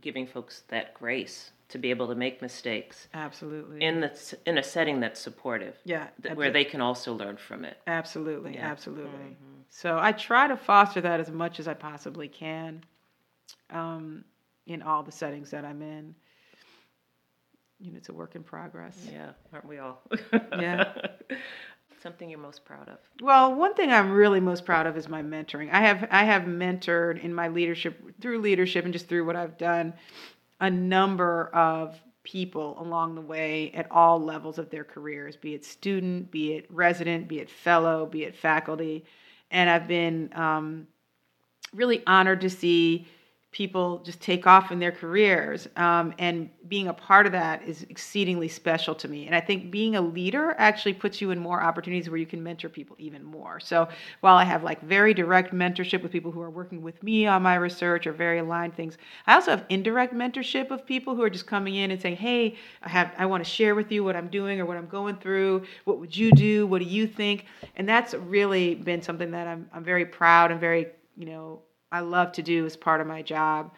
giving 0.00 0.26
folks 0.26 0.62
that 0.68 0.94
grace 0.94 1.50
to 1.68 1.78
be 1.78 1.90
able 1.90 2.06
to 2.08 2.14
make 2.14 2.40
mistakes. 2.40 3.08
Absolutely. 3.14 3.82
In 3.82 4.00
the 4.00 4.38
in 4.46 4.58
a 4.58 4.62
setting 4.62 5.00
that's 5.00 5.20
supportive. 5.20 5.76
Yeah. 5.84 6.08
Th- 6.22 6.34
where 6.34 6.50
they 6.50 6.64
can 6.64 6.80
also 6.80 7.14
learn 7.14 7.36
from 7.36 7.64
it. 7.64 7.78
Absolutely. 7.86 8.54
Yeah. 8.54 8.66
Absolutely. 8.70 9.10
Mm-hmm. 9.10 9.62
So 9.70 9.98
I 9.98 10.12
try 10.12 10.46
to 10.46 10.56
foster 10.56 11.00
that 11.00 11.20
as 11.20 11.30
much 11.30 11.58
as 11.58 11.66
I 11.66 11.74
possibly 11.74 12.28
can, 12.28 12.84
um, 13.70 14.24
in 14.66 14.82
all 14.82 15.02
the 15.02 15.12
settings 15.12 15.50
that 15.50 15.64
I'm 15.64 15.82
in 15.82 16.14
you 17.80 17.92
know, 17.92 17.98
it's 17.98 18.08
a 18.08 18.12
work 18.12 18.34
in 18.34 18.42
progress. 18.42 18.96
Yeah, 19.10 19.30
aren't 19.52 19.66
we 19.66 19.78
all? 19.78 20.02
yeah. 20.32 20.92
Something 22.02 22.28
you're 22.28 22.38
most 22.38 22.66
proud 22.66 22.88
of? 22.88 22.98
Well, 23.22 23.54
one 23.54 23.74
thing 23.74 23.90
I'm 23.90 24.12
really 24.12 24.40
most 24.40 24.66
proud 24.66 24.86
of 24.86 24.96
is 24.96 25.08
my 25.08 25.22
mentoring. 25.22 25.70
I 25.72 25.80
have 25.80 26.06
I 26.10 26.24
have 26.24 26.42
mentored 26.42 27.22
in 27.22 27.32
my 27.32 27.48
leadership 27.48 28.20
through 28.20 28.40
leadership 28.40 28.84
and 28.84 28.92
just 28.92 29.08
through 29.08 29.24
what 29.24 29.36
I've 29.36 29.56
done 29.56 29.94
a 30.60 30.70
number 30.70 31.48
of 31.54 31.98
people 32.22 32.76
along 32.80 33.14
the 33.14 33.20
way 33.20 33.70
at 33.74 33.90
all 33.90 34.22
levels 34.22 34.58
of 34.58 34.70
their 34.70 34.84
careers, 34.84 35.36
be 35.36 35.54
it 35.54 35.64
student, 35.64 36.30
be 36.30 36.54
it 36.54 36.66
resident, 36.70 37.28
be 37.28 37.38
it 37.38 37.50
fellow, 37.50 38.06
be 38.06 38.24
it 38.24 38.34
faculty, 38.34 39.04
and 39.50 39.68
I've 39.68 39.86
been 39.86 40.30
um, 40.34 40.86
really 41.74 42.02
honored 42.06 42.40
to 42.42 42.50
see 42.50 43.06
people 43.54 44.00
just 44.00 44.20
take 44.20 44.48
off 44.48 44.72
in 44.72 44.80
their 44.80 44.90
careers. 44.90 45.68
Um, 45.76 46.12
and 46.18 46.50
being 46.66 46.88
a 46.88 46.92
part 46.92 47.24
of 47.24 47.30
that 47.32 47.62
is 47.62 47.86
exceedingly 47.88 48.48
special 48.48 48.96
to 48.96 49.06
me. 49.06 49.26
And 49.26 49.34
I 49.34 49.40
think 49.40 49.70
being 49.70 49.94
a 49.94 50.00
leader 50.00 50.56
actually 50.58 50.94
puts 50.94 51.20
you 51.20 51.30
in 51.30 51.38
more 51.38 51.62
opportunities 51.62 52.10
where 52.10 52.18
you 52.18 52.26
can 52.26 52.42
mentor 52.42 52.68
people 52.68 52.96
even 52.98 53.22
more. 53.22 53.60
So 53.60 53.86
while 54.22 54.36
I 54.36 54.42
have 54.42 54.64
like 54.64 54.82
very 54.82 55.14
direct 55.14 55.54
mentorship 55.54 56.02
with 56.02 56.10
people 56.10 56.32
who 56.32 56.40
are 56.40 56.50
working 56.50 56.82
with 56.82 57.00
me 57.04 57.28
on 57.28 57.42
my 57.42 57.54
research 57.54 58.08
or 58.08 58.12
very 58.12 58.40
aligned 58.40 58.74
things, 58.74 58.98
I 59.28 59.34
also 59.34 59.52
have 59.52 59.64
indirect 59.68 60.12
mentorship 60.12 60.72
of 60.72 60.84
people 60.84 61.14
who 61.14 61.22
are 61.22 61.30
just 61.30 61.46
coming 61.46 61.76
in 61.76 61.92
and 61.92 62.02
saying, 62.02 62.16
"Hey, 62.16 62.56
I 62.82 62.88
have 62.88 63.12
I 63.16 63.26
want 63.26 63.44
to 63.44 63.48
share 63.48 63.76
with 63.76 63.92
you 63.92 64.02
what 64.02 64.16
I'm 64.16 64.28
doing 64.28 64.60
or 64.60 64.66
what 64.66 64.76
I'm 64.76 64.88
going 64.88 65.14
through. 65.18 65.62
What 65.84 66.00
would 66.00 66.16
you 66.16 66.32
do? 66.32 66.66
What 66.66 66.80
do 66.80 66.88
you 66.88 67.06
think?" 67.06 67.44
And 67.76 67.88
that's 67.88 68.14
really 68.14 68.74
been 68.74 69.00
something 69.00 69.30
that 69.30 69.46
I'm 69.46 69.70
I'm 69.72 69.84
very 69.84 70.06
proud 70.06 70.50
and 70.50 70.58
very 70.58 70.88
you 71.16 71.26
know 71.26 71.62
I 71.94 72.00
love 72.00 72.32
to 72.32 72.42
do 72.42 72.66
as 72.66 72.76
part 72.76 73.00
of 73.00 73.06
my 73.06 73.22
job 73.22 73.72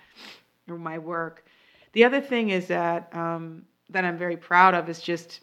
or 0.70 0.78
my 0.78 0.96
work. 0.96 1.44
The 1.92 2.04
other 2.04 2.22
thing 2.22 2.48
is 2.48 2.66
that 2.68 3.14
um, 3.14 3.66
that 3.90 4.06
I'm 4.06 4.16
very 4.16 4.38
proud 4.38 4.72
of 4.74 4.88
is 4.88 5.02
just 5.02 5.40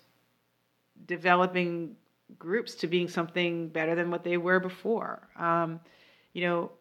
developing 1.06 1.96
groups 2.40 2.74
to 2.76 2.88
being 2.88 3.08
something 3.08 3.70
better 3.70 3.94
than 3.94 4.10
what 4.10 4.24
they 4.24 4.38
were 4.38 4.60
before. 4.60 5.28
Um, 5.38 5.80
you 6.34 6.42
know, 6.42 6.72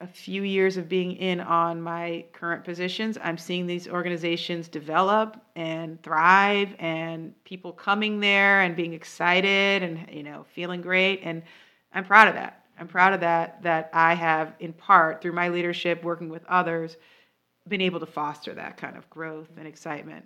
a 0.00 0.06
few 0.08 0.42
years 0.42 0.76
of 0.76 0.88
being 0.88 1.12
in 1.12 1.40
on 1.40 1.80
my 1.80 2.24
current 2.32 2.64
positions, 2.64 3.16
I'm 3.22 3.38
seeing 3.38 3.68
these 3.68 3.86
organizations 3.86 4.68
develop 4.68 5.40
and 5.54 6.02
thrive, 6.02 6.74
and 6.80 7.32
people 7.44 7.72
coming 7.72 8.18
there 8.18 8.62
and 8.62 8.74
being 8.74 8.94
excited 8.94 9.84
and 9.84 10.08
you 10.10 10.24
know 10.24 10.44
feeling 10.56 10.82
great, 10.82 11.20
and 11.22 11.44
I'm 11.94 12.04
proud 12.04 12.26
of 12.26 12.34
that. 12.34 12.65
I'm 12.78 12.88
proud 12.88 13.12
of 13.12 13.20
that, 13.20 13.62
that 13.62 13.90
I 13.92 14.14
have, 14.14 14.54
in 14.60 14.72
part, 14.72 15.22
through 15.22 15.32
my 15.32 15.48
leadership, 15.48 16.02
working 16.02 16.28
with 16.28 16.44
others, 16.46 16.96
been 17.66 17.80
able 17.80 18.00
to 18.00 18.06
foster 18.06 18.54
that 18.54 18.76
kind 18.76 18.96
of 18.96 19.08
growth 19.10 19.48
and 19.56 19.66
excitement. 19.66 20.24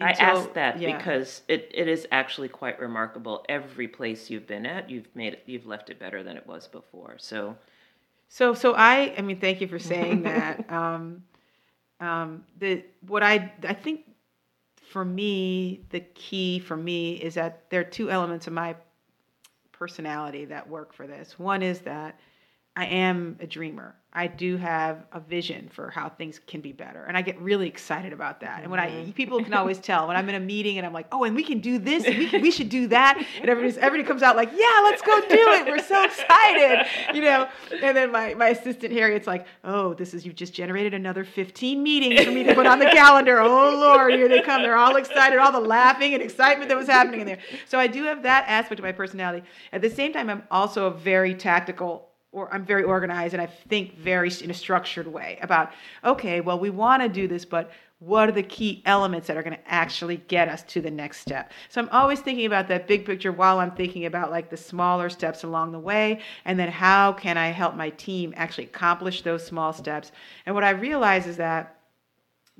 I 0.00 0.12
asked 0.12 0.54
that 0.54 0.80
yeah. 0.80 0.96
because 0.96 1.42
it, 1.48 1.70
it 1.72 1.86
is 1.86 2.06
actually 2.10 2.48
quite 2.48 2.80
remarkable. 2.80 3.44
Every 3.48 3.86
place 3.86 4.30
you've 4.30 4.46
been 4.46 4.66
at, 4.66 4.90
you've 4.90 5.14
made 5.14 5.34
it, 5.34 5.42
you've 5.46 5.66
left 5.66 5.90
it 5.90 5.98
better 5.98 6.22
than 6.22 6.36
it 6.36 6.46
was 6.46 6.66
before. 6.66 7.16
So, 7.18 7.56
so, 8.28 8.54
so 8.54 8.74
I, 8.74 9.14
I 9.16 9.20
mean, 9.22 9.38
thank 9.38 9.60
you 9.60 9.68
for 9.68 9.78
saying 9.78 10.22
that. 10.24 10.70
Um, 10.72 11.22
um, 12.00 12.44
the 12.58 12.82
what 13.06 13.22
I 13.22 13.52
I 13.62 13.74
think 13.74 14.00
for 14.90 15.04
me, 15.04 15.84
the 15.90 16.00
key 16.00 16.58
for 16.58 16.76
me 16.76 17.14
is 17.14 17.34
that 17.34 17.70
there 17.70 17.80
are 17.80 17.84
two 17.84 18.10
elements 18.10 18.46
of 18.46 18.52
my 18.52 18.74
personality 19.82 20.44
that 20.44 20.68
work 20.68 20.92
for 20.92 21.08
this. 21.08 21.36
One 21.40 21.60
is 21.60 21.80
that 21.80 22.20
I 22.76 22.86
am 22.86 23.36
a 23.40 23.48
dreamer. 23.48 23.96
I 24.14 24.26
do 24.26 24.58
have 24.58 25.06
a 25.12 25.20
vision 25.20 25.70
for 25.72 25.88
how 25.90 26.10
things 26.10 26.38
can 26.46 26.60
be 26.60 26.72
better, 26.72 27.04
and 27.04 27.16
I 27.16 27.22
get 27.22 27.40
really 27.40 27.66
excited 27.66 28.12
about 28.12 28.40
that. 28.40 28.60
And 28.62 28.70
when 28.70 28.78
I 28.80 28.90
Mm-hmm. 28.90 29.10
people 29.12 29.42
can 29.42 29.54
always 29.54 29.78
tell 29.90 30.06
when 30.08 30.16
I'm 30.16 30.28
in 30.28 30.34
a 30.34 30.40
meeting 30.40 30.76
and 30.76 30.86
I'm 30.86 30.92
like, 30.92 31.06
oh, 31.12 31.24
and 31.24 31.34
we 31.34 31.42
can 31.42 31.60
do 31.60 31.78
this, 31.78 32.04
and 32.04 32.18
we 32.18 32.28
can, 32.28 32.42
we 32.42 32.50
should 32.50 32.68
do 32.68 32.88
that, 32.88 33.16
and 33.40 33.48
everybody's 33.48 33.78
everybody 33.78 34.06
comes 34.06 34.22
out 34.22 34.36
like, 34.36 34.50
yeah, 34.52 34.80
let's 34.84 35.00
go 35.02 35.18
do 35.20 35.52
it. 35.52 35.66
We're 35.66 35.78
so 35.82 36.04
excited, 36.04 36.86
you 37.14 37.22
know. 37.22 37.48
And 37.82 37.96
then 37.96 38.12
my 38.12 38.34
my 38.34 38.48
assistant 38.48 38.92
Harriet's 38.92 39.26
like, 39.26 39.46
oh, 39.64 39.94
this 39.94 40.12
is 40.14 40.26
you've 40.26 40.34
just 40.36 40.52
generated 40.52 40.94
another 40.94 41.24
15 41.24 41.82
meetings 41.82 42.22
for 42.22 42.30
me 42.30 42.42
to 42.44 42.54
put 42.54 42.66
on 42.66 42.78
the 42.78 42.86
calendar. 42.86 43.40
Oh 43.40 43.78
Lord, 43.78 44.12
here 44.14 44.28
they 44.28 44.42
come. 44.42 44.62
They're 44.62 44.76
all 44.76 44.96
excited, 44.96 45.38
all 45.38 45.52
the 45.52 45.60
laughing 45.60 46.12
and 46.14 46.22
excitement 46.22 46.68
that 46.68 46.76
was 46.76 46.86
happening 46.88 47.20
in 47.20 47.26
there. 47.26 47.38
So 47.66 47.78
I 47.78 47.86
do 47.86 48.04
have 48.04 48.22
that 48.24 48.44
aspect 48.46 48.78
of 48.78 48.84
my 48.84 48.92
personality. 48.92 49.46
At 49.72 49.80
the 49.80 49.90
same 49.90 50.12
time, 50.12 50.28
I'm 50.28 50.42
also 50.50 50.86
a 50.86 50.90
very 50.90 51.34
tactical 51.34 52.11
or 52.32 52.52
I'm 52.52 52.64
very 52.64 52.82
organized 52.82 53.34
and 53.34 53.42
I 53.42 53.46
think 53.46 53.96
very 53.96 54.30
in 54.42 54.50
a 54.50 54.54
structured 54.54 55.06
way 55.06 55.38
about 55.42 55.70
okay, 56.04 56.40
well 56.40 56.58
we 56.58 56.70
want 56.70 57.02
to 57.02 57.08
do 57.08 57.28
this, 57.28 57.44
but 57.44 57.70
what 57.98 58.28
are 58.28 58.32
the 58.32 58.42
key 58.42 58.82
elements 58.84 59.28
that 59.28 59.36
are 59.36 59.44
going 59.44 59.56
to 59.56 59.70
actually 59.70 60.16
get 60.16 60.48
us 60.48 60.64
to 60.64 60.80
the 60.80 60.90
next 60.90 61.20
step? 61.20 61.52
So 61.68 61.80
I'm 61.80 61.88
always 61.90 62.18
thinking 62.18 62.46
about 62.46 62.66
that 62.66 62.88
big 62.88 63.04
picture 63.06 63.30
while 63.30 63.60
I'm 63.60 63.70
thinking 63.70 64.06
about 64.06 64.32
like 64.32 64.50
the 64.50 64.56
smaller 64.56 65.08
steps 65.08 65.44
along 65.44 65.70
the 65.70 65.78
way 65.78 66.20
and 66.44 66.58
then 66.58 66.68
how 66.68 67.12
can 67.12 67.38
I 67.38 67.48
help 67.48 67.76
my 67.76 67.90
team 67.90 68.34
actually 68.36 68.64
accomplish 68.64 69.22
those 69.22 69.46
small 69.46 69.72
steps? 69.72 70.10
And 70.46 70.54
what 70.54 70.64
I 70.64 70.70
realize 70.70 71.28
is 71.28 71.36
that 71.36 71.81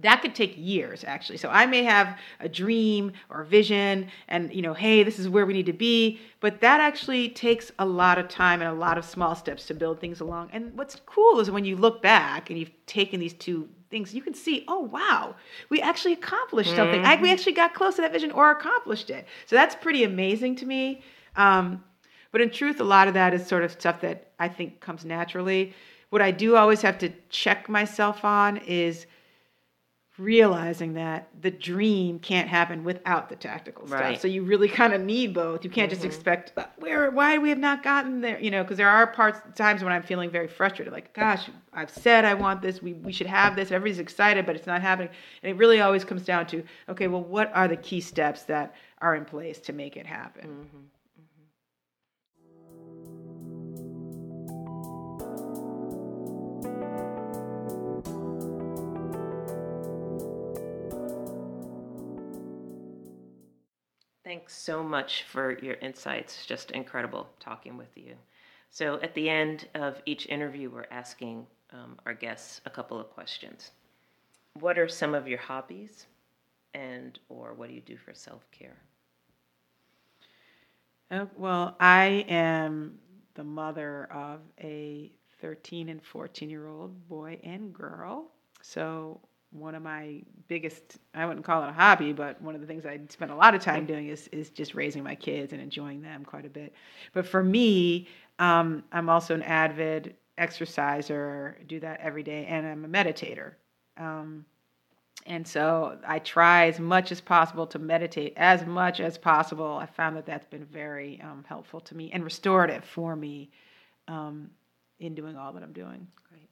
that 0.03 0.21
could 0.23 0.35
take 0.35 0.55
years 0.57 1.05
actually. 1.05 1.39
So 1.39 1.49
i 1.49 1.67
may 1.67 1.83
have 1.83 2.19
a 2.41 2.49
dream 2.49 3.13
or 3.31 3.43
a 3.43 3.47
vision 3.47 4.09
and 4.29 4.53
you 4.53 4.63
know 4.63 4.75
hey 4.75 5.03
this 5.03 5.19
is 5.19 5.29
where 5.29 5.47
we 5.47 5.53
need 5.53 5.67
to 5.67 5.73
be. 5.73 6.21
But 6.41 6.61
that 6.61 6.81
actually 6.81 7.29
takes 7.31 7.73
a 7.79 7.87
lot 7.87 8.19
of 8.19 8.29
time 8.29 8.61
and 8.61 8.71
a 8.71 8.75
lot 8.75 8.99
of 8.99 9.05
small 9.05 9.35
steps 9.35 9.67
to 9.67 9.75
build 9.75 10.01
things 10.01 10.21
along. 10.21 10.51
And 10.53 10.77
what's 10.77 10.97
cool 11.07 11.41
is 11.41 11.51
when 11.51 11.65
you 11.65 11.77
look 11.77 12.03
back 12.03 12.51
and 12.51 12.59
you've 12.59 12.73
taken 12.87 13.21
these 13.21 13.35
two 13.35 13.69
things 13.91 14.15
you 14.15 14.23
can 14.23 14.33
see 14.33 14.65
oh 14.69 14.81
wow 14.81 15.37
we 15.69 15.81
actually 15.81 16.15
accomplished 16.15 16.75
something. 16.75 17.05
I, 17.05 17.21
we 17.21 17.31
actually 17.31 17.53
got 17.53 17.75
close 17.75 17.97
to 17.97 18.03
that 18.03 18.13
vision 18.13 18.31
or 18.33 18.51
accomplished 18.51 19.11
it. 19.11 19.27
So 19.47 19.55
that's 19.55 19.75
pretty 19.75 20.03
amazing 20.03 20.57
to 20.57 20.67
me. 20.67 21.03
Um, 21.37 21.85
but 22.31 22.41
in 22.41 22.51
truth 22.51 22.81
a 22.81 22.85
lot 22.85 23.07
of 23.07 23.15
that 23.15 23.35
is 23.35 23.47
sort 23.47 23.63
of 23.63 23.71
stuff 23.71 24.01
that 24.01 24.33
i 24.41 24.49
think 24.49 24.81
comes 24.81 25.05
naturally. 25.05 25.75
What 26.09 26.23
i 26.23 26.31
do 26.31 26.57
always 26.57 26.81
have 26.83 26.99
to 26.99 27.11
check 27.29 27.69
myself 27.69 28.25
on 28.25 28.57
is 28.59 29.07
realizing 30.23 30.95
that 30.95 31.29
the 31.41 31.51
dream 31.51 32.19
can't 32.19 32.49
happen 32.49 32.85
without 32.85 33.29
the 33.29 33.37
tactical 33.37 33.87
stuff. 33.87 34.01
Right. 34.01 34.21
So 34.21 34.29
you 34.29 34.43
really 34.45 34.69
kind 34.69 34.93
of 34.93 35.01
need 35.01 35.35
both. 35.35 35.65
You 35.65 35.71
can't 35.71 35.91
just 35.91 36.03
mm-hmm. 36.03 36.09
expect 36.09 36.59
where 36.79 37.11
why 37.11 37.39
we 37.39 37.49
have 37.49 37.59
not 37.59 37.83
gotten 37.83 38.21
there, 38.21 38.41
you 38.41 38.51
know, 38.51 38.63
because 38.63 38.77
there 38.77 38.89
are 38.89 39.07
parts 39.07 39.41
times 39.57 39.83
when 39.83 39.93
I'm 39.93 40.03
feeling 40.03 40.31
very 40.31 40.49
frustrated 40.49 40.93
like 40.93 41.13
gosh, 41.13 41.49
I've 41.73 41.91
said 41.91 42.25
I 42.25 42.35
want 42.35 42.63
this, 42.63 42.81
we 42.83 42.95
we 42.95 43.13
should 43.13 43.27
have 43.27 43.57
this, 43.57 43.71
everybody's 43.71 43.99
excited 43.99 44.47
but 44.47 44.57
it's 44.57 44.67
not 44.67 44.81
happening. 44.81 45.11
And 45.43 45.51
it 45.51 45.57
really 45.57 45.81
always 45.81 46.05
comes 46.05 46.25
down 46.25 46.47
to 46.49 46.63
okay, 46.89 47.09
well 47.09 47.23
what 47.23 47.51
are 47.55 47.69
the 47.69 47.77
key 47.77 48.01
steps 48.01 48.45
that 48.45 48.75
are 49.01 49.17
in 49.17 49.25
place 49.25 49.59
to 49.61 49.73
make 49.73 49.97
it 49.97 50.07
happen? 50.07 50.49
Mm-hmm. 50.49 50.79
Thanks 64.33 64.57
so 64.57 64.83
much 64.83 65.25
for 65.25 65.59
your 65.59 65.75
insights. 65.75 66.47
Just 66.47 66.71
incredible 66.71 67.29
talking 67.39 67.77
with 67.77 67.95
you. 67.95 68.15
So, 68.71 68.99
at 69.03 69.13
the 69.13 69.29
end 69.29 69.69
of 69.75 70.01
each 70.07 70.27
interview, 70.27 70.71
we're 70.71 70.87
asking 70.91 71.47
um, 71.71 71.99
our 72.07 72.15
guests 72.15 72.63
a 72.65 72.71
couple 72.71 72.99
of 72.99 73.11
questions. 73.11 73.73
What 74.59 74.79
are 74.79 74.89
some 74.89 75.15
of 75.15 75.29
your 75.29 75.39
hobbies, 75.39 76.07
and 76.73 77.19
or 77.29 77.53
what 77.53 77.69
do 77.69 77.75
you 77.75 77.83
do 77.83 77.99
for 77.99 78.15
self 78.15 78.51
care? 78.53 78.79
Oh, 81.11 81.29
well, 81.37 81.77
I 81.79 82.25
am 82.27 82.95
the 83.35 83.45
mother 83.45 84.09
of 84.11 84.41
a 84.63 85.13
13 85.43 85.91
and 85.91 86.03
14 86.03 86.49
year 86.49 86.69
old 86.69 87.07
boy 87.07 87.39
and 87.45 87.71
girl. 87.75 88.31
So, 88.63 89.21
one 89.53 89.75
of 89.75 89.83
my 89.83 90.23
biggest, 90.49 90.99
I 91.15 91.27
wouldn't 91.27 91.45
call 91.45 91.63
it 91.63 91.69
a 91.69 91.73
hobby, 91.73 92.13
but 92.13 92.41
one 92.41 92.55
of 92.55 92.61
the 92.61 92.67
things 92.67 92.87
I 92.87 92.99
spend 93.09 93.31
a 93.31 93.37
lot 93.37 93.55
of 93.55 93.63
time 93.63 93.87
doing 93.87 94.09
is, 94.09 94.29
is 94.29 94.51
just 94.51 94.75
raising 94.75 95.03
my 95.03 95.15
kids 95.15 95.53
and 95.53 95.61
enjoying 95.61 96.03
them 96.03 96.25
quite 96.25 96.47
a 96.47 96.51
bit. 96.51 96.73
But 97.13 97.27
for 97.27 97.43
me, 97.43 98.09
um, 98.39 98.83
I'm 98.93 99.09
also 99.09 99.35
an 99.35 99.43
avid 99.43 100.17
exerciser, 100.39 101.59
do 101.69 101.81
that 101.81 102.01
every 102.01 102.23
day, 102.23 102.47
and 102.47 102.67
I'm 102.67 102.85
a 102.85 102.89
meditator. 102.89 103.53
Um, 103.97 104.45
and 105.27 105.47
so 105.47 105.99
I 106.07 106.19
try 106.19 106.67
as 106.67 106.81
much 106.81 107.13
as 107.13 107.21
possible 107.21 107.67
to 107.69 107.79
meditate 107.79 108.33
as 108.37 108.67
much 108.67 109.01
as 109.01 109.17
possible. 109.19 109.79
I 109.81 109.87
found 109.87 110.17
that 110.17 110.27
that's 110.27 110.47
been 110.47 110.65
very 110.65 111.21
um, 111.23 111.45
helpful 111.47 111.81
to 111.81 111.97
me 111.97 112.11
and 112.13 112.25
restorative 112.25 112.85
for 112.85 113.15
me 113.15 113.51
um, 114.09 114.51
in 114.99 115.15
doing 115.15 115.37
all 115.37 115.53
that 115.53 115.63
I'm 115.63 115.73
doing. 115.73 116.09
Great. 116.29 116.49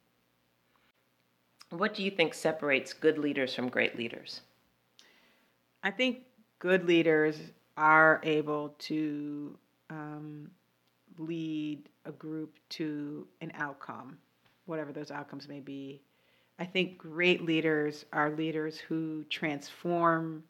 What 1.71 1.93
do 1.93 2.03
you 2.03 2.11
think 2.11 2.33
separates 2.33 2.93
good 2.93 3.17
leaders 3.17 3.55
from 3.55 3.69
great 3.69 3.97
leaders? 3.97 4.41
I 5.83 5.91
think 5.91 6.19
good 6.59 6.85
leaders 6.85 7.39
are 7.77 8.19
able 8.23 8.75
to 8.79 9.57
um, 9.89 10.51
lead 11.17 11.87
a 12.05 12.11
group 12.11 12.57
to 12.69 13.25
an 13.39 13.53
outcome, 13.55 14.17
whatever 14.65 14.91
those 14.91 15.11
outcomes 15.11 15.47
may 15.47 15.61
be. 15.61 16.01
I 16.59 16.65
think 16.65 16.97
great 16.97 17.45
leaders 17.45 18.05
are 18.11 18.29
leaders 18.29 18.77
who 18.77 19.23
transform 19.29 20.43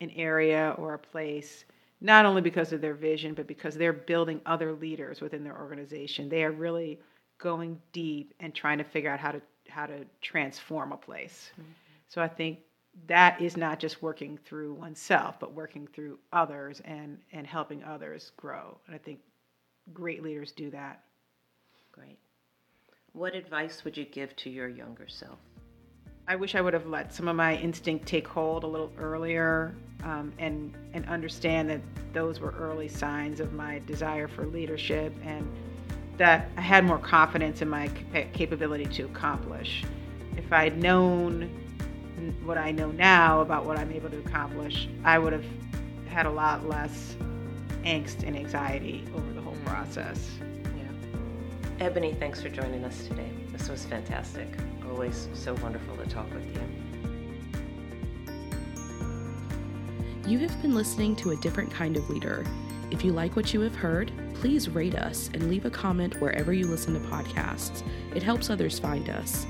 an 0.00 0.10
area 0.10 0.74
or 0.76 0.94
a 0.94 0.98
place 0.98 1.64
not 2.00 2.26
only 2.26 2.42
because 2.42 2.72
of 2.72 2.80
their 2.80 2.94
vision, 2.94 3.34
but 3.34 3.46
because 3.46 3.76
they're 3.76 3.92
building 3.92 4.40
other 4.46 4.72
leaders 4.72 5.20
within 5.20 5.42
their 5.42 5.58
organization. 5.58 6.28
They 6.28 6.44
are 6.44 6.52
really 6.52 7.00
going 7.38 7.80
deep 7.92 8.34
and 8.40 8.54
trying 8.54 8.78
to 8.78 8.84
figure 8.84 9.10
out 9.10 9.20
how 9.20 9.32
to 9.32 9.42
how 9.68 9.86
to 9.86 10.04
transform 10.20 10.92
a 10.92 10.96
place. 10.96 11.50
So 12.08 12.22
I 12.22 12.28
think 12.28 12.60
that 13.06 13.40
is 13.40 13.56
not 13.56 13.78
just 13.78 14.02
working 14.02 14.38
through 14.44 14.74
oneself, 14.74 15.38
but 15.38 15.52
working 15.52 15.86
through 15.86 16.18
others 16.32 16.80
and 16.84 17.18
and 17.32 17.46
helping 17.46 17.84
others 17.84 18.32
grow. 18.36 18.78
And 18.86 18.94
I 18.94 18.98
think 18.98 19.20
great 19.92 20.22
leaders 20.22 20.52
do 20.52 20.70
that. 20.70 21.04
Great. 21.92 22.18
What 23.12 23.34
advice 23.34 23.84
would 23.84 23.96
you 23.96 24.04
give 24.04 24.34
to 24.36 24.50
your 24.50 24.68
younger 24.68 25.08
self? 25.08 25.38
I 26.26 26.36
wish 26.36 26.54
I 26.54 26.60
would 26.60 26.74
have 26.74 26.86
let 26.86 27.14
some 27.14 27.26
of 27.26 27.36
my 27.36 27.56
instinct 27.56 28.06
take 28.06 28.28
hold 28.28 28.62
a 28.62 28.66
little 28.66 28.92
earlier 28.98 29.74
um, 30.04 30.32
and 30.38 30.74
and 30.92 31.08
understand 31.08 31.70
that 31.70 31.80
those 32.12 32.40
were 32.40 32.54
early 32.58 32.88
signs 32.88 33.40
of 33.40 33.52
my 33.52 33.80
desire 33.86 34.28
for 34.28 34.46
leadership 34.46 35.14
and 35.24 35.50
that 36.18 36.50
I 36.56 36.60
had 36.60 36.84
more 36.84 36.98
confidence 36.98 37.62
in 37.62 37.68
my 37.68 37.88
capability 38.32 38.86
to 38.86 39.04
accomplish. 39.04 39.84
If 40.36 40.52
I'd 40.52 40.76
known 40.78 41.48
what 42.44 42.58
I 42.58 42.72
know 42.72 42.90
now 42.90 43.40
about 43.40 43.64
what 43.64 43.78
I'm 43.78 43.92
able 43.92 44.10
to 44.10 44.18
accomplish, 44.18 44.88
I 45.04 45.18
would 45.18 45.32
have 45.32 45.44
had 46.08 46.26
a 46.26 46.30
lot 46.30 46.68
less 46.68 47.16
angst 47.84 48.24
and 48.26 48.36
anxiety 48.36 49.04
over 49.14 49.32
the 49.32 49.40
whole 49.40 49.54
mm. 49.54 49.64
process. 49.64 50.30
Yeah. 50.76 51.86
Ebony, 51.86 52.14
thanks 52.14 52.42
for 52.42 52.48
joining 52.48 52.84
us 52.84 53.06
today. 53.06 53.30
This 53.52 53.68
was 53.68 53.84
fantastic. 53.84 54.48
Always 54.90 55.28
so 55.34 55.54
wonderful 55.54 55.96
to 55.96 56.06
talk 56.08 56.32
with 56.34 56.46
you. 56.46 56.60
You 60.28 60.38
have 60.40 60.60
been 60.60 60.74
listening 60.74 61.14
to 61.16 61.30
a 61.30 61.36
different 61.36 61.70
kind 61.70 61.96
of 61.96 62.10
leader. 62.10 62.44
If 62.90 63.04
you 63.04 63.12
like 63.12 63.36
what 63.36 63.54
you 63.54 63.60
have 63.60 63.76
heard, 63.76 64.10
please 64.40 64.68
rate 64.68 64.94
us 64.94 65.30
and 65.34 65.48
leave 65.48 65.64
a 65.64 65.70
comment 65.70 66.20
wherever 66.20 66.52
you 66.52 66.66
listen 66.66 66.94
to 66.94 67.08
podcasts. 67.08 67.82
It 68.14 68.22
helps 68.22 68.50
others 68.50 68.78
find 68.78 69.10
us. 69.10 69.46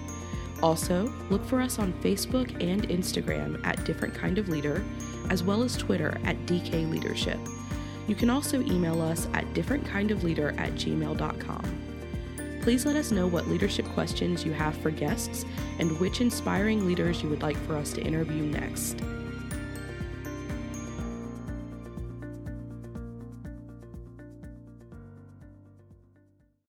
Also, 0.62 1.12
look 1.30 1.44
for 1.44 1.60
us 1.60 1.78
on 1.78 1.92
Facebook 1.94 2.50
and 2.62 2.88
Instagram 2.88 3.64
at 3.64 3.84
Different 3.84 4.14
Kind 4.14 4.38
of 4.38 4.48
Leader, 4.48 4.82
as 5.30 5.42
well 5.42 5.62
as 5.62 5.76
Twitter 5.76 6.18
at 6.24 6.36
DK 6.46 6.90
Leadership. 6.90 7.38
You 8.08 8.14
can 8.14 8.30
also 8.30 8.60
email 8.62 9.00
us 9.02 9.28
at 9.34 9.44
differentkindofleader 9.54 10.58
at 10.58 10.72
gmail.com. 10.72 11.78
Please 12.62 12.86
let 12.86 12.96
us 12.96 13.12
know 13.12 13.26
what 13.26 13.46
leadership 13.46 13.86
questions 13.94 14.44
you 14.44 14.52
have 14.52 14.76
for 14.78 14.90
guests 14.90 15.44
and 15.78 15.98
which 16.00 16.20
inspiring 16.20 16.86
leaders 16.86 17.22
you 17.22 17.28
would 17.28 17.42
like 17.42 17.56
for 17.58 17.76
us 17.76 17.92
to 17.92 18.02
interview 18.02 18.42
next. 18.42 19.00